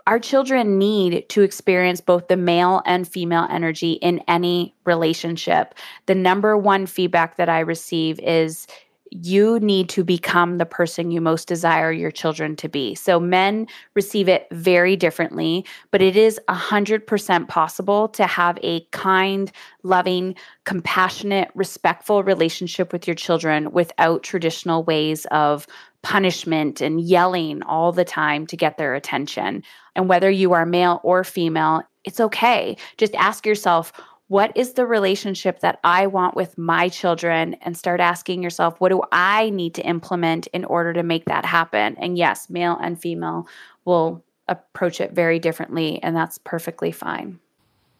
our 0.06 0.18
children 0.20 0.78
need 0.78 1.28
to 1.30 1.42
experience 1.42 2.00
both 2.00 2.28
the 2.28 2.36
male 2.36 2.80
and 2.86 3.08
female 3.08 3.48
energy 3.50 3.92
in 3.94 4.22
any 4.28 4.74
relationship. 4.84 5.74
The 6.06 6.14
number 6.14 6.56
one 6.56 6.86
feedback 6.86 7.36
that 7.36 7.48
I 7.48 7.60
receive 7.60 8.20
is 8.20 8.66
you 9.10 9.58
need 9.60 9.88
to 9.88 10.04
become 10.04 10.58
the 10.58 10.66
person 10.66 11.10
you 11.10 11.20
most 11.20 11.48
desire 11.48 11.92
your 11.92 12.10
children 12.10 12.56
to 12.56 12.68
be. 12.68 12.94
So 12.94 13.20
men 13.20 13.66
receive 13.94 14.28
it 14.28 14.46
very 14.50 14.96
differently, 14.96 15.64
but 15.90 16.02
it 16.02 16.16
is 16.16 16.40
100% 16.48 17.48
possible 17.48 18.08
to 18.08 18.26
have 18.26 18.58
a 18.62 18.80
kind, 18.92 19.50
loving, 19.82 20.34
compassionate, 20.64 21.50
respectful 21.54 22.24
relationship 22.24 22.92
with 22.92 23.06
your 23.06 23.14
children 23.14 23.70
without 23.72 24.22
traditional 24.22 24.82
ways 24.82 25.24
of 25.30 25.66
punishment 26.02 26.80
and 26.80 27.00
yelling 27.00 27.62
all 27.62 27.92
the 27.92 28.04
time 28.04 28.46
to 28.46 28.56
get 28.56 28.76
their 28.76 28.94
attention. 28.94 29.62
And 29.96 30.08
whether 30.08 30.30
you 30.30 30.52
are 30.52 30.64
male 30.64 31.00
or 31.02 31.24
female, 31.24 31.82
it's 32.04 32.20
okay. 32.20 32.76
Just 32.98 33.16
ask 33.16 33.44
yourself, 33.44 33.92
what 34.28 34.56
is 34.56 34.74
the 34.74 34.86
relationship 34.86 35.60
that 35.60 35.80
I 35.82 36.06
want 36.06 36.36
with 36.36 36.58
my 36.58 36.88
children? 36.88 37.54
And 37.62 37.76
start 37.76 38.00
asking 38.00 38.42
yourself, 38.42 38.80
what 38.80 38.90
do 38.90 39.02
I 39.10 39.50
need 39.50 39.74
to 39.74 39.82
implement 39.82 40.46
in 40.48 40.64
order 40.64 40.92
to 40.92 41.02
make 41.02 41.24
that 41.24 41.44
happen? 41.44 41.96
And 41.98 42.18
yes, 42.18 42.50
male 42.50 42.76
and 42.80 43.00
female 43.00 43.48
will 43.84 44.24
approach 44.48 45.00
it 45.00 45.12
very 45.12 45.38
differently, 45.38 46.00
and 46.02 46.14
that's 46.14 46.38
perfectly 46.38 46.92
fine. 46.92 47.40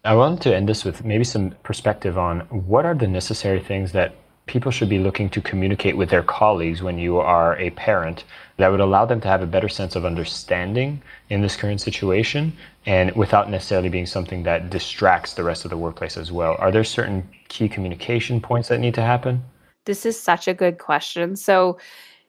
I 0.05 0.15
wanted 0.15 0.43
to 0.43 0.55
end 0.55 0.69
this 0.69 0.85
with 0.85 1.05
maybe 1.05 1.25
some 1.25 1.53
perspective 1.65 2.17
on 2.17 2.41
what 2.51 2.85
are 2.85 2.95
the 2.95 3.09
necessary 3.09 3.59
things 3.59 3.91
that 3.93 4.15
people 4.47 4.71
should 4.71 4.89
be 4.89 4.99
looking 4.99 5.29
to 5.31 5.41
communicate 5.41 5.97
with 5.97 6.09
their 6.09 6.23
colleagues 6.23 6.83
when 6.83 6.99
you 6.99 7.19
are 7.19 7.59
a 7.59 7.71
parent 7.71 8.25
that 8.57 8.69
would 8.69 8.81
allow 8.81 9.05
them 9.05 9.21
to 9.21 9.29
have 9.29 9.43
a 9.43 9.47
better 9.47 9.69
sense 9.69 9.97
of 9.97 10.05
understanding 10.05 11.03
in 11.29 11.43
this 11.43 11.57
current 11.57 11.81
situation 11.81 12.57
and 12.87 13.15
without 13.17 13.51
necessarily 13.51 13.89
being 13.89 14.07
something 14.07 14.45
that 14.45 14.71
distracts 14.71 15.35
the 15.35 15.43
rest 15.43 15.65
of 15.65 15.71
the 15.71 15.77
workplace 15.77 16.17
as 16.17 16.31
well. 16.31 16.57
Are 16.59 16.71
there 16.71 16.85
certain 16.85 17.29
key 17.49 17.69
communication 17.69 18.41
points 18.41 18.69
that 18.69 18.79
need 18.79 18.95
to 18.95 19.03
happen? 19.03 19.43
This 19.85 20.07
is 20.07 20.19
such 20.19 20.49
a 20.49 20.55
good 20.55 20.79
question. 20.79 21.37
So, 21.37 21.79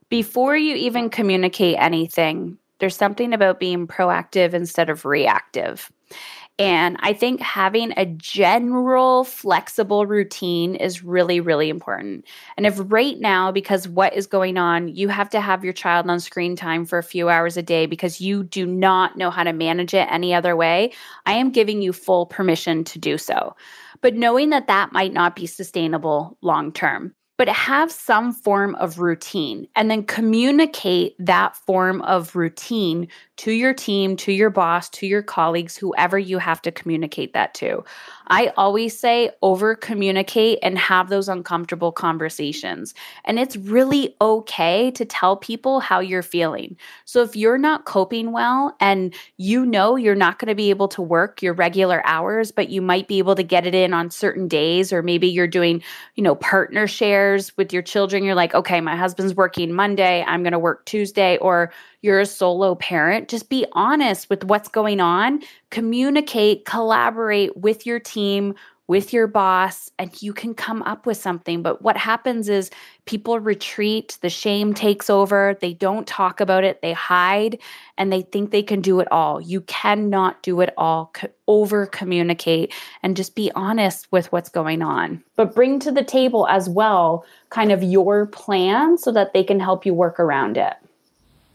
before 0.10 0.56
you 0.56 0.76
even 0.76 1.10
communicate 1.10 1.76
anything, 1.78 2.58
there's 2.80 2.96
something 2.96 3.34
about 3.34 3.60
being 3.60 3.88
proactive 3.88 4.54
instead 4.54 4.90
of 4.90 5.04
reactive. 5.04 5.92
And 6.60 6.98
I 7.02 7.14
think 7.14 7.40
having 7.40 7.94
a 7.98 8.06
general 8.06 9.24
flexible 9.24 10.08
routine 10.08 10.74
is 10.76 11.04
really, 11.04 11.40
really 11.40 11.70
important. 11.70 12.26
And 12.56 12.66
if 12.66 12.80
right 12.92 13.20
now, 13.20 13.52
because 13.52 13.88
what 13.88 14.16
is 14.16 14.26
going 14.26 14.58
on, 14.58 14.88
you 14.88 15.08
have 15.10 15.30
to 15.32 15.42
have 15.42 15.64
your 15.64 15.74
child 15.74 16.10
on 16.10 16.20
screen 16.20 16.56
time 16.56 16.86
for 16.86 16.98
a 16.98 17.04
few 17.04 17.30
hours 17.30 17.58
a 17.58 17.62
day 17.62 17.86
because 17.86 18.22
you 18.22 18.44
do 18.44 18.66
not 18.66 19.18
know 19.18 19.30
how 19.30 19.44
to 19.44 19.54
manage 19.54 19.94
it 19.94 20.08
any 20.10 20.34
other 20.34 20.56
way, 20.56 20.94
I 21.28 21.34
am 21.34 21.52
giving 21.52 21.84
you 21.84 21.94
full 21.94 22.26
permission 22.26 22.84
to 22.86 22.98
do 22.98 23.20
so. 23.20 23.56
But 24.02 24.16
knowing 24.16 24.50
that 24.50 24.68
that 24.68 24.92
might 24.92 25.14
not 25.14 25.36
be 25.36 25.46
sustainable 25.46 26.38
long 26.42 26.72
term 26.72 27.14
but 27.38 27.48
have 27.50 27.92
some 27.92 28.34
form 28.34 28.74
of 28.76 29.00
routine 29.00 29.68
and 29.76 29.90
then 29.92 30.04
communicate 30.04 31.16
that 31.20 31.56
form 31.56 32.02
of 32.02 32.36
routine 32.36 33.08
to 33.38 33.52
your 33.52 33.74
team, 33.74 34.16
to 34.18 34.32
your 34.32 34.50
boss, 34.50 34.90
to 34.90 35.08
your 35.08 35.22
colleagues, 35.22 35.78
whoever 35.78 36.18
you 36.18 36.40
have 36.40 36.62
to 36.64 36.72
communicate 36.72 37.34
that 37.34 37.54
to. 37.56 37.84
I 38.30 38.52
always 38.58 38.98
say 38.98 39.30
over 39.42 39.76
communicate 39.76 40.60
and 40.62 40.78
have 40.78 41.10
those 41.10 41.30
uncomfortable 41.30 41.92
conversations. 41.92 42.94
And 43.26 43.40
it's 43.40 43.56
really 43.56 44.16
okay 44.20 44.92
to 44.92 45.06
tell 45.06 45.38
people 45.38 45.80
how 45.80 46.00
you're 46.00 46.24
feeling. 46.24 46.76
So 47.06 47.22
if 47.22 47.36
you're 47.36 47.58
not 47.58 47.86
coping 47.86 48.32
well 48.32 48.76
and 48.80 49.14
you 49.38 49.66
know 49.66 49.96
you're 49.96 50.16
not 50.16 50.40
going 50.40 50.50
to 50.50 50.56
be 50.56 50.70
able 50.70 50.88
to 50.90 51.02
work 51.02 51.42
your 51.42 51.54
regular 51.54 52.06
hours, 52.06 52.52
but 52.52 52.70
you 52.70 52.82
might 52.82 53.08
be 53.08 53.20
able 53.20 53.36
to 53.36 53.44
get 53.44 53.66
it 53.66 53.76
in 53.76 53.94
on 53.94 54.10
certain 54.10 54.48
days, 54.48 54.92
or 54.92 55.02
maybe 55.02 55.28
you're 55.28 55.48
doing, 55.48 55.82
you 56.16 56.24
know, 56.24 56.36
partner 56.36 56.88
shares 56.88 57.56
with 57.56 57.72
your 57.72 57.84
children. 57.84 58.24
You're 58.24 58.36
like, 58.36 58.56
okay, 58.56 58.82
my 58.82 58.96
husband's 58.96 59.36
working 59.36 59.72
Monday, 59.72 60.24
I'm 60.28 60.44
going 60.44 60.54
to 60.54 60.60
work 60.60 60.86
Tuesday, 60.86 61.38
or 61.38 61.72
you're 62.02 62.20
a 62.20 62.26
solo 62.26 62.76
parent, 62.76 63.28
just 63.28 63.50
be 63.50 63.66
honest 63.74 64.30
with 64.30 64.44
what's 64.44 64.70
going 64.70 65.00
on. 65.00 65.42
Communicate, 65.72 66.66
collaborate 66.66 67.58
with 67.58 67.86
your 67.86 68.00
team, 68.00 68.54
with 68.88 69.12
your 69.12 69.28
boss, 69.28 69.92
and 70.00 70.22
you 70.22 70.34
can 70.34 70.54
come 70.54 70.82
up 70.84 71.06
with 71.06 71.18
something. 71.18 71.62
But 71.62 71.82
what 71.82 71.98
happens 71.98 72.48
is 72.48 72.72
people 73.06 73.38
retreat, 73.40 74.18
the 74.22 74.30
shame 74.30 74.74
takes 74.74 75.10
over, 75.10 75.58
they 75.60 75.74
don't 75.74 76.08
talk 76.08 76.40
about 76.40 76.64
it, 76.64 76.82
they 76.82 76.94
hide, 76.94 77.60
and 77.98 78.14
they 78.14 78.22
think 78.22 78.52
they 78.52 78.64
can 78.64 78.80
do 78.80 79.02
it 79.02 79.12
all. 79.12 79.42
You 79.42 79.62
cannot 79.62 80.42
do 80.42 80.62
it 80.62 80.74
all. 80.78 81.12
over 81.48 81.86
communicate 81.86 82.74
and 83.04 83.16
just 83.16 83.36
be 83.36 83.52
honest 83.56 84.12
with 84.12 84.32
what's 84.32 84.50
going 84.50 84.82
on. 84.82 85.24
But 85.36 85.56
bring 85.56 85.80
to 85.80 85.92
the 85.92 86.04
table 86.04 86.48
as 86.48 86.70
well 86.70 87.26
kind 87.50 87.72
of 87.72 87.84
your 87.84 88.26
plan 88.28 88.98
so 88.98 89.12
that 89.14 89.34
they 89.34 89.44
can 89.44 89.60
help 89.60 89.86
you 89.86 89.94
work 89.94 90.20
around 90.20 90.58
it. 90.58 90.74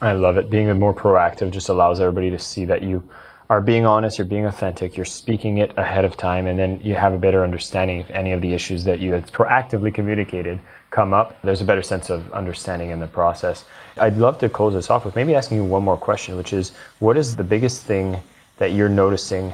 I 0.02 0.14
love 0.14 0.36
it. 0.36 0.50
Being 0.50 0.76
more 0.80 0.92
proactive 0.92 1.52
just 1.52 1.68
allows 1.68 2.00
everybody 2.00 2.28
to 2.30 2.38
see 2.38 2.64
that 2.64 2.82
you 2.82 3.08
are 3.48 3.60
being 3.60 3.86
honest, 3.86 4.18
you're 4.18 4.26
being 4.26 4.46
authentic, 4.46 4.96
you're 4.96 5.06
speaking 5.06 5.58
it 5.58 5.72
ahead 5.76 6.04
of 6.04 6.16
time, 6.16 6.48
and 6.48 6.58
then 6.58 6.80
you 6.82 6.96
have 6.96 7.12
a 7.12 7.18
better 7.18 7.44
understanding 7.44 8.00
if 8.00 8.10
any 8.10 8.32
of 8.32 8.40
the 8.40 8.52
issues 8.52 8.82
that 8.82 8.98
you 8.98 9.12
have 9.12 9.30
proactively 9.30 9.94
communicated 9.94 10.58
come 10.90 11.14
up. 11.14 11.40
There's 11.42 11.60
a 11.60 11.64
better 11.64 11.82
sense 11.82 12.10
of 12.10 12.32
understanding 12.32 12.90
in 12.90 12.98
the 12.98 13.06
process. 13.06 13.64
I'd 13.96 14.16
love 14.16 14.38
to 14.38 14.48
close 14.48 14.74
this 14.74 14.90
off 14.90 15.04
with 15.04 15.14
maybe 15.14 15.36
asking 15.36 15.58
you 15.58 15.64
one 15.64 15.84
more 15.84 15.96
question, 15.96 16.36
which 16.36 16.52
is 16.52 16.72
what 16.98 17.16
is 17.16 17.36
the 17.36 17.44
biggest 17.44 17.82
thing 17.82 18.20
that 18.58 18.72
you're 18.72 18.88
noticing 18.88 19.52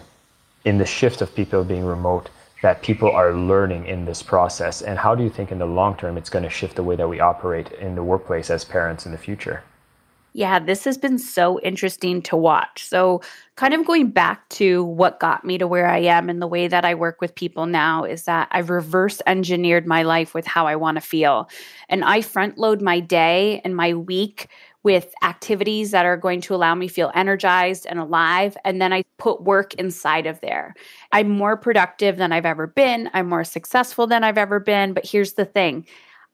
in 0.65 0.79
the 0.79 0.87
shift 0.87 1.21
of 1.21 1.35
people 1.35 1.63
being 1.63 1.85
remote 1.85 2.31
that 2.63 2.81
people 2.81 3.11
are 3.11 3.35
learning 3.35 3.85
in 3.85 4.07
this 4.07 4.23
process? 4.23 4.81
And 4.81 4.99
how 4.99 5.15
do 5.15 5.23
you 5.23 5.29
think 5.29 5.53
in 5.53 5.59
the 5.59 5.67
long 5.67 5.95
term 5.95 6.17
it's 6.17 6.31
going 6.31 6.45
to 6.45 6.51
shift 6.51 6.75
the 6.75 6.83
way 6.83 6.97
that 6.97 7.07
we 7.07 7.21
operate 7.21 7.71
in 7.73 7.95
the 7.95 8.03
workplace 8.03 8.49
as 8.49 8.65
parents 8.65 9.05
in 9.05 9.13
the 9.13 9.19
future? 9.19 9.63
Yeah, 10.35 10.59
this 10.59 10.85
has 10.85 10.99
been 10.99 11.19
so 11.19 11.59
interesting 11.61 12.23
to 12.23 12.37
watch. 12.37 12.85
So, 12.87 13.23
kind 13.57 13.75
of 13.75 13.85
going 13.87 14.11
back 14.11 14.49
to 14.51 14.85
what 14.85 15.19
got 15.19 15.45
me 15.45 15.59
to 15.59 15.67
where 15.67 15.89
I 15.89 15.99
am 15.99 16.29
and 16.29 16.41
the 16.41 16.47
way 16.47 16.69
that 16.69 16.85
I 16.85 16.95
work 16.95 17.21
with 17.21 17.35
people 17.35 17.67
now 17.67 18.05
is 18.05 18.25
that 18.25 18.47
I've 18.53 18.71
reverse 18.71 19.21
engineered 19.27 19.87
my 19.87 20.03
life 20.03 20.35
with 20.35 20.47
how 20.47 20.67
I 20.67 20.77
want 20.77 20.97
to 20.97 21.01
feel. 21.01 21.49
And 21.89 22.05
I 22.05 22.21
front 22.21 22.59
load 22.59 22.81
my 22.83 23.01
day 23.01 23.61
and 23.65 23.75
my 23.75 23.95
week 23.95 24.49
with 24.85 25.13
activities 25.23 25.91
that 25.91 26.07
are 26.07 26.17
going 26.17 26.41
to 26.43 26.55
allow 26.55 26.75
me 26.75 26.87
feel 26.89 27.11
energized 27.15 27.87
and 27.91 27.99
alive 27.99 28.57
and 28.65 28.81
then 28.81 28.93
I 28.93 29.03
put 29.19 29.43
work 29.43 29.75
inside 29.75 30.27
of 30.27 30.41
there. 30.41 30.73
I'm 31.11 31.29
more 31.29 31.57
productive 31.57 32.17
than 32.17 32.33
I've 32.33 32.47
ever 32.47 32.69
been. 32.69 33.11
I'm 33.13 33.29
more 33.29 33.45
successful 33.45 34.07
than 34.07 34.23
I've 34.23 34.39
ever 34.39 34.61
been, 34.61 34.93
but 34.93 35.05
here's 35.05 35.33
the 35.33 35.45
thing. 35.45 35.85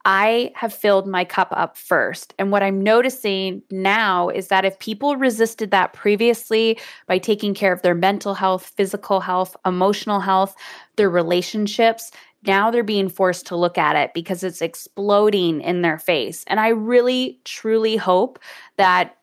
I 0.04 0.52
have 0.54 0.74
filled 0.74 1.06
my 1.06 1.24
cup 1.24 1.48
up 1.52 1.76
first. 1.76 2.34
And 2.38 2.52
what 2.52 2.62
I'm 2.62 2.82
noticing 2.82 3.62
now 3.70 4.28
is 4.28 4.48
that 4.48 4.64
if 4.64 4.78
people 4.78 5.16
resisted 5.16 5.70
that 5.70 5.94
previously 5.94 6.78
by 7.06 7.18
taking 7.18 7.54
care 7.54 7.72
of 7.72 7.82
their 7.82 7.94
mental 7.94 8.34
health, 8.34 8.72
physical 8.76 9.20
health, 9.20 9.56
emotional 9.64 10.20
health, 10.20 10.54
their 10.96 11.08
relationships, 11.08 12.10
now 12.46 12.70
they're 12.70 12.82
being 12.82 13.08
forced 13.08 13.46
to 13.46 13.56
look 13.56 13.78
at 13.78 13.96
it 13.96 14.12
because 14.12 14.44
it's 14.44 14.60
exploding 14.60 15.62
in 15.62 15.80
their 15.80 15.98
face. 15.98 16.44
And 16.46 16.60
I 16.60 16.68
really, 16.68 17.40
truly 17.44 17.96
hope 17.96 18.38
that 18.76 19.16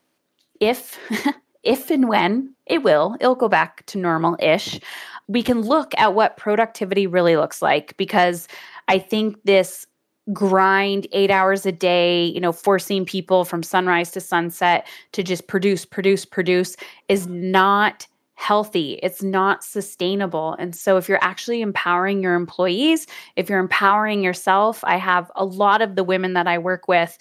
if, 0.58 0.98
if 1.62 1.90
and 1.90 2.08
when 2.08 2.54
it 2.66 2.82
will, 2.82 3.16
it'll 3.20 3.36
go 3.36 3.48
back 3.48 3.86
to 3.86 3.98
normal 3.98 4.36
ish, 4.40 4.80
we 5.28 5.44
can 5.44 5.62
look 5.62 5.92
at 5.96 6.14
what 6.14 6.36
productivity 6.36 7.06
really 7.06 7.36
looks 7.36 7.62
like 7.62 7.96
because 7.96 8.48
I 8.88 8.98
think 8.98 9.36
this 9.44 9.86
grind 10.32 11.06
eight 11.12 11.30
hours 11.30 11.66
a 11.66 11.72
day, 11.72 12.26
you 12.26 12.40
know, 12.40 12.52
forcing 12.52 13.04
people 13.04 13.44
from 13.44 13.62
sunrise 13.62 14.10
to 14.12 14.20
sunset 14.20 14.86
to 15.12 15.22
just 15.22 15.48
produce, 15.48 15.84
produce, 15.84 16.24
produce 16.24 16.76
is 17.08 17.26
not 17.26 18.06
healthy. 18.34 18.98
It's 19.02 19.22
not 19.22 19.62
sustainable. 19.62 20.54
And 20.58 20.74
so, 20.74 20.96
if 20.96 21.08
you're 21.08 21.22
actually 21.22 21.60
empowering 21.60 22.22
your 22.22 22.34
employees, 22.34 23.06
if 23.36 23.48
you're 23.48 23.60
empowering 23.60 24.22
yourself, 24.22 24.82
I 24.84 24.96
have 24.96 25.30
a 25.36 25.44
lot 25.44 25.80
of 25.80 25.96
the 25.96 26.04
women 26.04 26.32
that 26.34 26.48
I 26.48 26.58
work 26.58 26.88
with 26.88 27.18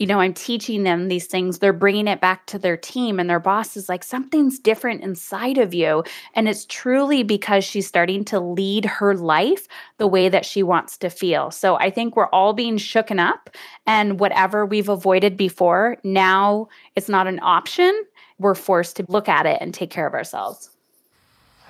you 0.00 0.06
know, 0.06 0.18
I'm 0.18 0.32
teaching 0.32 0.82
them 0.82 1.08
these 1.08 1.26
things. 1.26 1.58
They're 1.58 1.74
bringing 1.74 2.08
it 2.08 2.22
back 2.22 2.46
to 2.46 2.58
their 2.58 2.76
team, 2.76 3.20
and 3.20 3.28
their 3.28 3.38
boss 3.38 3.76
is 3.76 3.86
like, 3.88 4.02
something's 4.02 4.58
different 4.58 5.02
inside 5.02 5.58
of 5.58 5.74
you. 5.74 6.02
And 6.34 6.48
it's 6.48 6.64
truly 6.64 7.22
because 7.22 7.64
she's 7.64 7.86
starting 7.86 8.24
to 8.24 8.40
lead 8.40 8.86
her 8.86 9.14
life 9.14 9.68
the 9.98 10.06
way 10.06 10.30
that 10.30 10.46
she 10.46 10.62
wants 10.62 10.96
to 10.98 11.10
feel. 11.10 11.50
So 11.50 11.76
I 11.76 11.90
think 11.90 12.16
we're 12.16 12.30
all 12.30 12.54
being 12.54 12.78
shooken 12.78 13.20
up, 13.20 13.50
and 13.86 14.18
whatever 14.18 14.64
we've 14.64 14.88
avoided 14.88 15.36
before, 15.36 15.98
now 16.02 16.68
it's 16.96 17.10
not 17.10 17.26
an 17.26 17.38
option. 17.42 17.92
We're 18.38 18.54
forced 18.54 18.96
to 18.96 19.04
look 19.06 19.28
at 19.28 19.44
it 19.44 19.58
and 19.60 19.74
take 19.74 19.90
care 19.90 20.06
of 20.06 20.14
ourselves. 20.14 20.70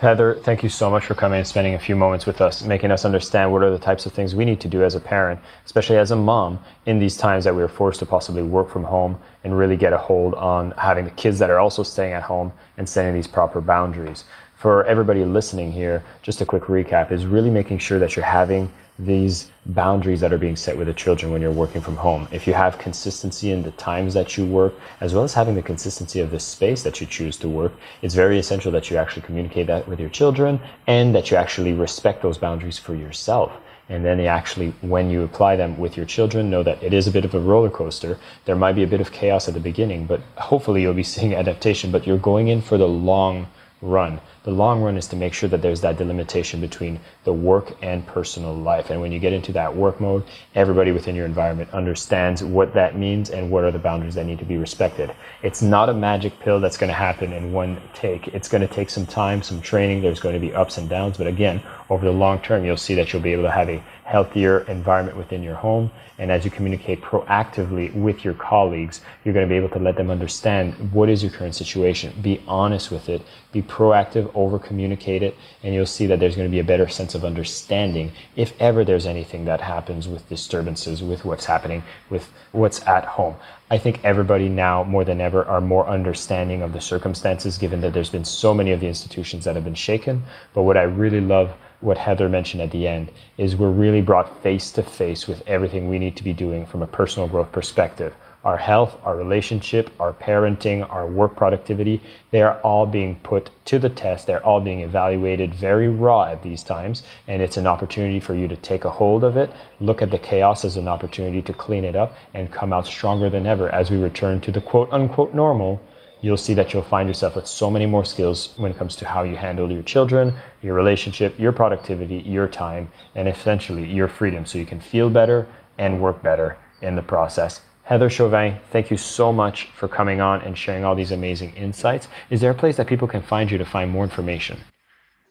Heather, 0.00 0.36
thank 0.36 0.62
you 0.62 0.70
so 0.70 0.88
much 0.88 1.04
for 1.04 1.14
coming 1.14 1.40
and 1.40 1.46
spending 1.46 1.74
a 1.74 1.78
few 1.78 1.94
moments 1.94 2.24
with 2.24 2.40
us, 2.40 2.62
making 2.62 2.90
us 2.90 3.04
understand 3.04 3.52
what 3.52 3.62
are 3.62 3.70
the 3.70 3.78
types 3.78 4.06
of 4.06 4.14
things 4.14 4.34
we 4.34 4.46
need 4.46 4.58
to 4.62 4.66
do 4.66 4.82
as 4.82 4.94
a 4.94 5.00
parent, 5.00 5.38
especially 5.66 5.98
as 5.98 6.10
a 6.10 6.16
mom, 6.16 6.58
in 6.86 6.98
these 6.98 7.18
times 7.18 7.44
that 7.44 7.54
we 7.54 7.62
are 7.62 7.68
forced 7.68 7.98
to 7.98 8.06
possibly 8.06 8.42
work 8.42 8.70
from 8.70 8.82
home 8.82 9.20
and 9.44 9.58
really 9.58 9.76
get 9.76 9.92
a 9.92 9.98
hold 9.98 10.32
on 10.36 10.70
having 10.78 11.04
the 11.04 11.10
kids 11.10 11.38
that 11.38 11.50
are 11.50 11.58
also 11.58 11.82
staying 11.82 12.14
at 12.14 12.22
home 12.22 12.50
and 12.78 12.88
setting 12.88 13.12
these 13.12 13.26
proper 13.26 13.60
boundaries. 13.60 14.24
For 14.54 14.86
everybody 14.86 15.22
listening 15.22 15.70
here, 15.70 16.02
just 16.22 16.40
a 16.40 16.46
quick 16.46 16.62
recap 16.62 17.12
is 17.12 17.26
really 17.26 17.50
making 17.50 17.76
sure 17.76 17.98
that 17.98 18.16
you're 18.16 18.24
having 18.24 18.72
these 19.04 19.50
boundaries 19.66 20.20
that 20.20 20.32
are 20.32 20.38
being 20.38 20.56
set 20.56 20.76
with 20.76 20.86
the 20.86 20.94
children 20.94 21.32
when 21.32 21.40
you're 21.40 21.52
working 21.52 21.80
from 21.80 21.96
home. 21.96 22.28
If 22.32 22.46
you 22.46 22.54
have 22.54 22.78
consistency 22.78 23.50
in 23.50 23.62
the 23.62 23.70
times 23.72 24.14
that 24.14 24.36
you 24.36 24.44
work, 24.46 24.74
as 25.00 25.14
well 25.14 25.24
as 25.24 25.34
having 25.34 25.54
the 25.54 25.62
consistency 25.62 26.20
of 26.20 26.30
the 26.30 26.40
space 26.40 26.82
that 26.82 27.00
you 27.00 27.06
choose 27.06 27.36
to 27.38 27.48
work, 27.48 27.72
it's 28.02 28.14
very 28.14 28.38
essential 28.38 28.72
that 28.72 28.90
you 28.90 28.96
actually 28.96 29.22
communicate 29.22 29.66
that 29.68 29.88
with 29.88 30.00
your 30.00 30.10
children 30.10 30.60
and 30.86 31.14
that 31.14 31.30
you 31.30 31.36
actually 31.36 31.72
respect 31.72 32.22
those 32.22 32.38
boundaries 32.38 32.78
for 32.78 32.94
yourself. 32.94 33.52
And 33.88 34.04
then 34.04 34.20
actually, 34.20 34.72
when 34.82 35.10
you 35.10 35.22
apply 35.24 35.56
them 35.56 35.76
with 35.76 35.96
your 35.96 36.06
children, 36.06 36.48
know 36.48 36.62
that 36.62 36.80
it 36.80 36.94
is 36.94 37.08
a 37.08 37.10
bit 37.10 37.24
of 37.24 37.34
a 37.34 37.40
roller 37.40 37.70
coaster. 37.70 38.18
There 38.44 38.54
might 38.54 38.74
be 38.74 38.84
a 38.84 38.86
bit 38.86 39.00
of 39.00 39.10
chaos 39.10 39.48
at 39.48 39.54
the 39.54 39.60
beginning, 39.60 40.06
but 40.06 40.20
hopefully 40.36 40.82
you'll 40.82 40.94
be 40.94 41.02
seeing 41.14 41.34
adaptation, 41.34 41.90
but 41.90 42.06
you're 42.06 42.18
going 42.18 42.48
in 42.48 42.62
for 42.62 42.78
the 42.78 42.86
long 42.86 43.48
run. 43.82 44.20
The 44.42 44.50
long 44.50 44.80
run 44.80 44.96
is 44.96 45.06
to 45.08 45.16
make 45.16 45.34
sure 45.34 45.50
that 45.50 45.60
there's 45.60 45.82
that 45.82 45.98
delimitation 45.98 46.62
between 46.62 46.98
the 47.24 47.32
work 47.32 47.76
and 47.82 48.06
personal 48.06 48.54
life. 48.54 48.88
And 48.88 48.98
when 48.98 49.12
you 49.12 49.18
get 49.18 49.34
into 49.34 49.52
that 49.52 49.76
work 49.76 50.00
mode, 50.00 50.24
everybody 50.54 50.92
within 50.92 51.14
your 51.14 51.26
environment 51.26 51.70
understands 51.74 52.42
what 52.42 52.72
that 52.72 52.96
means 52.96 53.28
and 53.28 53.50
what 53.50 53.64
are 53.64 53.70
the 53.70 53.78
boundaries 53.78 54.14
that 54.14 54.24
need 54.24 54.38
to 54.38 54.46
be 54.46 54.56
respected. 54.56 55.14
It's 55.42 55.60
not 55.60 55.90
a 55.90 55.94
magic 55.94 56.38
pill 56.40 56.58
that's 56.58 56.78
going 56.78 56.88
to 56.88 56.94
happen 56.94 57.34
in 57.34 57.52
one 57.52 57.82
take. 57.92 58.28
It's 58.28 58.48
going 58.48 58.66
to 58.66 58.74
take 58.74 58.88
some 58.88 59.04
time, 59.04 59.42
some 59.42 59.60
training. 59.60 60.00
There's 60.00 60.20
going 60.20 60.34
to 60.34 60.40
be 60.40 60.54
ups 60.54 60.78
and 60.78 60.88
downs. 60.88 61.18
But 61.18 61.26
again, 61.26 61.62
over 61.90 62.06
the 62.06 62.12
long 62.12 62.40
term, 62.40 62.64
you'll 62.64 62.78
see 62.78 62.94
that 62.94 63.12
you'll 63.12 63.20
be 63.20 63.32
able 63.32 63.42
to 63.42 63.50
have 63.50 63.68
a 63.68 63.82
healthier 64.04 64.60
environment 64.62 65.16
within 65.16 65.42
your 65.42 65.54
home. 65.54 65.90
And 66.18 66.30
as 66.30 66.44
you 66.44 66.50
communicate 66.50 67.00
proactively 67.00 67.94
with 67.94 68.24
your 68.24 68.34
colleagues, 68.34 69.00
you're 69.24 69.32
going 69.32 69.46
to 69.46 69.48
be 69.48 69.56
able 69.56 69.70
to 69.70 69.78
let 69.78 69.96
them 69.96 70.10
understand 70.10 70.74
what 70.92 71.08
is 71.08 71.22
your 71.22 71.32
current 71.32 71.54
situation. 71.54 72.12
Be 72.20 72.42
honest 72.46 72.90
with 72.90 73.08
it, 73.08 73.22
be 73.52 73.62
proactive, 73.62 74.29
over 74.34 74.58
communicate 74.58 75.22
it, 75.22 75.36
and 75.62 75.74
you'll 75.74 75.86
see 75.86 76.06
that 76.06 76.20
there's 76.20 76.36
going 76.36 76.48
to 76.48 76.50
be 76.50 76.60
a 76.60 76.64
better 76.64 76.88
sense 76.88 77.14
of 77.14 77.24
understanding 77.24 78.12
if 78.36 78.52
ever 78.60 78.84
there's 78.84 79.06
anything 79.06 79.44
that 79.44 79.60
happens 79.60 80.08
with 80.08 80.28
disturbances, 80.28 81.02
with 81.02 81.24
what's 81.24 81.44
happening, 81.44 81.82
with 82.08 82.30
what's 82.52 82.86
at 82.86 83.04
home. 83.04 83.36
I 83.70 83.78
think 83.78 84.04
everybody 84.04 84.48
now 84.48 84.82
more 84.82 85.04
than 85.04 85.20
ever 85.20 85.44
are 85.44 85.60
more 85.60 85.86
understanding 85.86 86.62
of 86.62 86.72
the 86.72 86.80
circumstances 86.80 87.56
given 87.56 87.80
that 87.82 87.92
there's 87.92 88.10
been 88.10 88.24
so 88.24 88.52
many 88.52 88.72
of 88.72 88.80
the 88.80 88.88
institutions 88.88 89.44
that 89.44 89.54
have 89.54 89.64
been 89.64 89.74
shaken. 89.74 90.24
But 90.54 90.62
what 90.62 90.76
I 90.76 90.82
really 90.82 91.20
love 91.20 91.52
what 91.80 91.96
Heather 91.96 92.28
mentioned 92.28 92.62
at 92.62 92.70
the 92.72 92.86
end 92.86 93.10
is 93.38 93.56
we're 93.56 93.70
really 93.70 94.02
brought 94.02 94.42
face 94.42 94.70
to 94.72 94.82
face 94.82 95.26
with 95.26 95.46
everything 95.46 95.88
we 95.88 95.98
need 95.98 96.16
to 96.16 96.24
be 96.24 96.32
doing 96.32 96.66
from 96.66 96.82
a 96.82 96.86
personal 96.86 97.28
growth 97.28 97.52
perspective. 97.52 98.14
Our 98.42 98.56
health, 98.56 98.96
our 99.04 99.16
relationship, 99.16 99.90
our 100.00 100.12
parenting, 100.14 100.88
our 100.90 101.06
work 101.06 101.36
productivity, 101.36 102.00
they 102.30 102.40
are 102.40 102.58
all 102.62 102.86
being 102.86 103.16
put 103.16 103.50
to 103.66 103.78
the 103.78 103.90
test. 103.90 104.26
They're 104.26 104.44
all 104.44 104.60
being 104.60 104.80
evaluated 104.80 105.54
very 105.54 105.88
raw 105.88 106.24
at 106.24 106.42
these 106.42 106.62
times. 106.62 107.02
And 107.28 107.42
it's 107.42 107.58
an 107.58 107.66
opportunity 107.66 108.18
for 108.18 108.34
you 108.34 108.48
to 108.48 108.56
take 108.56 108.84
a 108.84 108.90
hold 108.90 109.24
of 109.24 109.36
it, 109.36 109.52
look 109.78 110.00
at 110.00 110.10
the 110.10 110.18
chaos 110.18 110.64
as 110.64 110.76
an 110.76 110.88
opportunity 110.88 111.42
to 111.42 111.52
clean 111.52 111.84
it 111.84 111.96
up, 111.96 112.16
and 112.32 112.50
come 112.50 112.72
out 112.72 112.86
stronger 112.86 113.28
than 113.28 113.46
ever 113.46 113.68
as 113.70 113.90
we 113.90 113.98
return 113.98 114.40
to 114.40 114.50
the 114.50 114.60
quote 114.60 114.90
unquote 114.92 115.34
normal 115.34 115.80
you'll 116.22 116.36
see 116.36 116.54
that 116.54 116.72
you'll 116.72 116.82
find 116.82 117.08
yourself 117.08 117.36
with 117.36 117.46
so 117.46 117.70
many 117.70 117.86
more 117.86 118.04
skills 118.04 118.52
when 118.56 118.70
it 118.70 118.76
comes 118.76 118.96
to 118.96 119.06
how 119.06 119.22
you 119.22 119.36
handle 119.36 119.70
your 119.70 119.82
children, 119.82 120.34
your 120.62 120.74
relationship, 120.74 121.38
your 121.38 121.52
productivity, 121.52 122.18
your 122.26 122.46
time, 122.46 122.90
and 123.14 123.28
essentially 123.28 123.84
your 123.84 124.08
freedom 124.08 124.44
so 124.44 124.58
you 124.58 124.66
can 124.66 124.80
feel 124.80 125.08
better 125.08 125.46
and 125.78 126.00
work 126.00 126.22
better 126.22 126.58
in 126.82 126.94
the 126.94 127.02
process. 127.02 127.62
Heather 127.90 128.08
Chauvin, 128.08 128.56
thank 128.70 128.88
you 128.92 128.96
so 128.96 129.32
much 129.32 129.64
for 129.74 129.88
coming 129.88 130.20
on 130.20 130.42
and 130.42 130.56
sharing 130.56 130.84
all 130.84 130.94
these 130.94 131.10
amazing 131.10 131.52
insights. 131.56 132.06
Is 132.30 132.40
there 132.40 132.52
a 132.52 132.54
place 132.54 132.76
that 132.76 132.86
people 132.86 133.08
can 133.08 133.20
find 133.20 133.50
you 133.50 133.58
to 133.58 133.64
find 133.64 133.90
more 133.90 134.04
information? 134.04 134.60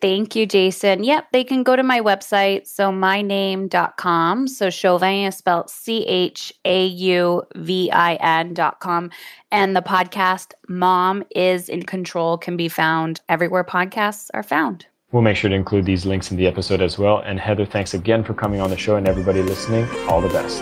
Thank 0.01 0.35
you, 0.35 0.45
Jason. 0.45 1.05
Yep, 1.05 1.27
they 1.31 1.45
can 1.45 1.63
go 1.63 1.77
to 1.77 1.83
my 1.83 2.01
website. 2.01 2.67
So 2.67 2.91
myname.com. 2.91 4.49
So 4.49 4.69
Chauvin 4.69 5.27
is 5.27 5.37
spelled 5.37 5.69
C 5.69 6.05
H 6.05 6.53
A 6.65 6.85
U 6.85 7.43
V 7.55 7.91
I 7.91 8.15
N.com. 8.15 9.09
And 9.51 9.73
the 9.73 9.81
podcast 9.81 10.51
Mom 10.67 11.23
is 11.33 11.69
in 11.69 11.83
Control 11.83 12.37
can 12.37 12.57
be 12.57 12.67
found 12.67 13.21
everywhere 13.29 13.63
podcasts 13.63 14.29
are 14.33 14.43
found. 14.43 14.85
We'll 15.13 15.21
make 15.21 15.37
sure 15.37 15.49
to 15.49 15.55
include 15.55 15.85
these 15.85 16.05
links 16.05 16.29
in 16.29 16.35
the 16.35 16.47
episode 16.47 16.81
as 16.81 16.99
well. 16.99 17.19
And 17.19 17.39
Heather, 17.39 17.65
thanks 17.65 17.93
again 17.93 18.21
for 18.21 18.33
coming 18.33 18.59
on 18.59 18.69
the 18.69 18.77
show 18.77 18.97
and 18.97 19.07
everybody 19.07 19.41
listening. 19.41 19.87
All 20.09 20.19
the 20.19 20.27
best. 20.27 20.61